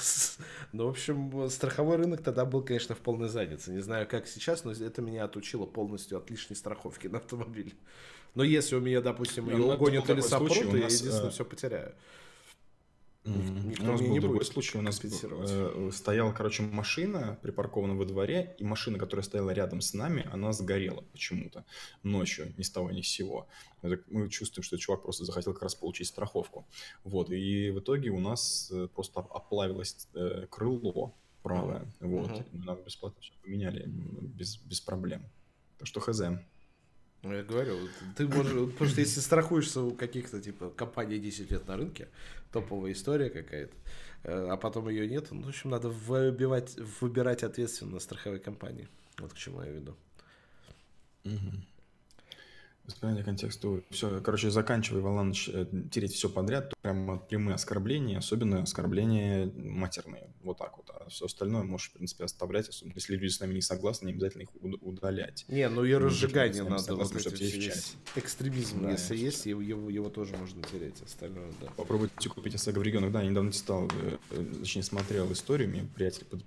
[0.71, 3.71] Ну, в общем, страховой рынок тогда был, конечно, в полной заднице.
[3.71, 7.75] Не знаю, как сейчас, но это меня отучило полностью от лишней страховки на автомобиль.
[8.33, 11.93] Но если у меня, допустим, ее ну, угонят или сопрут, я, единственное, э, все потеряю.
[13.25, 14.77] Никто у нас был другой случай.
[14.77, 19.93] У нас э, стояла, короче, машина, припаркована во дворе, и машина, которая стояла рядом с
[19.93, 21.65] нами, она сгорела почему-то
[22.03, 23.47] ночью, ни с того ни с сего.
[23.81, 26.67] Мы чувствуем, что чувак просто захотел как раз получить страховку.
[27.03, 31.85] Вот, и в итоге у нас э, просто оплавилось э, крыло правое.
[32.01, 32.43] Вот, угу.
[32.51, 35.25] нам бесплатно все поменяли, без, без проблем.
[35.77, 36.21] Так что хз.
[37.23, 37.77] Ну, я говорю,
[38.17, 42.09] ты можешь, потому что если страхуешься у каких-то, типа, компаний 10 лет на рынке,
[42.51, 43.73] топовая история какая-то,
[44.23, 48.89] э, а потом ее нет, ну, в общем, надо выбивать, выбирать ответственно страховой компании.
[49.19, 49.95] Вот к чему я веду.
[51.23, 51.51] Угу.
[52.85, 53.81] Восприятие контекста.
[53.91, 60.29] Все, короче, заканчивай, Валаныч, э, тереть все подряд, прямо прямые оскорбления, особенно оскорбления матерные.
[60.43, 60.89] Вот так вот.
[60.89, 64.11] А все остальное можешь, в принципе, оставлять, особенно если люди с нами не согласны, не
[64.11, 64.49] обязательно их
[64.81, 65.45] удалять.
[65.47, 66.79] Не, ну и разжигание надо.
[66.79, 71.67] Согласны, вот есть экстремизм, да, если есть, его, его, его тоже можно тереть, остальное, да.
[71.77, 73.13] Попробуйте купить ОСАГО в регионах.
[73.13, 76.43] Да, я недавно читал, э, э, точнее, смотрел историю, мне приятель под,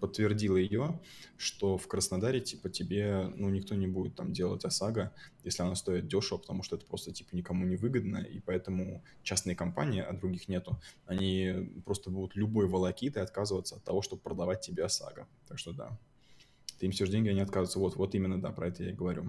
[0.00, 0.98] подтвердил ее,
[1.36, 5.12] что в Краснодаре, типа, тебе, ну, никто не будет там делать ОСАГО, дорого,
[5.44, 9.56] если она стоит дешево, потому что это просто типа никому не выгодно, и поэтому частные
[9.56, 14.84] компании, а других нету, они просто будут любой волокитой отказываться от того, чтобы продавать тебе
[14.84, 15.26] ОСАГО.
[15.48, 15.98] Так что да,
[16.78, 17.78] ты им все деньги, они отказываются.
[17.78, 19.24] Вот, вот именно, да, про это я и говорю.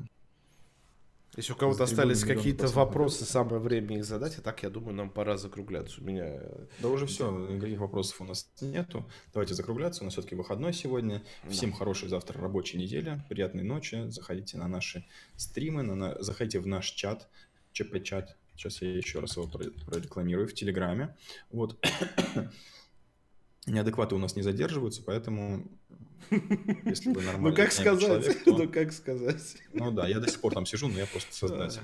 [1.36, 5.10] Если у кого-то остались какие-то вопросы, самое время их задать, а так, я думаю, нам
[5.10, 6.00] пора закругляться.
[6.00, 6.40] У меня...
[6.80, 9.10] Да уже все, никаких вопросов у нас нету.
[9.34, 11.24] Давайте закругляться, у нас все-таки выходной сегодня.
[11.50, 11.78] Всем да.
[11.78, 14.10] хорошей завтра рабочей недели, приятной ночи.
[14.10, 15.06] Заходите на наши
[15.36, 16.22] стримы, на...
[16.22, 17.28] заходите в наш чат,
[17.72, 18.38] ЧП-чат.
[18.56, 21.16] Сейчас я еще раз его прорекламирую в Телеграме.
[21.50, 21.84] Вот.
[23.66, 25.68] Неадекваты у нас не задерживаются, поэтому
[26.86, 28.01] если вы нормальный Ну как сказать?
[28.01, 28.58] Человек, то...
[28.58, 29.58] Ну как сказать?
[29.74, 31.82] Ну да, я до сих пор там сижу, но я просто создатель.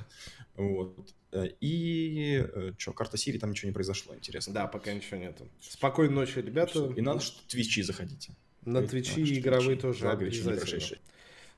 [0.55, 1.13] Вот.
[1.31, 4.53] Э, и э, что, карта Сири, там ничего не произошло, интересно.
[4.53, 5.47] Да, пока ничего нету.
[5.61, 6.91] Спокойной ночи, ребята.
[6.95, 8.35] И надо, что твичи заходите.
[8.65, 10.97] На твичи игровые тоже обязательно.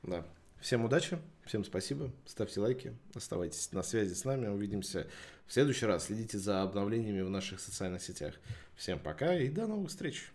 [0.03, 0.25] Да.
[0.61, 5.07] Всем удачи, всем спасибо, ставьте лайки, оставайтесь на связи с нами, увидимся
[5.47, 6.05] в следующий раз.
[6.05, 8.35] Следите за обновлениями в наших социальных сетях.
[8.75, 10.31] Всем пока и до новых встреч.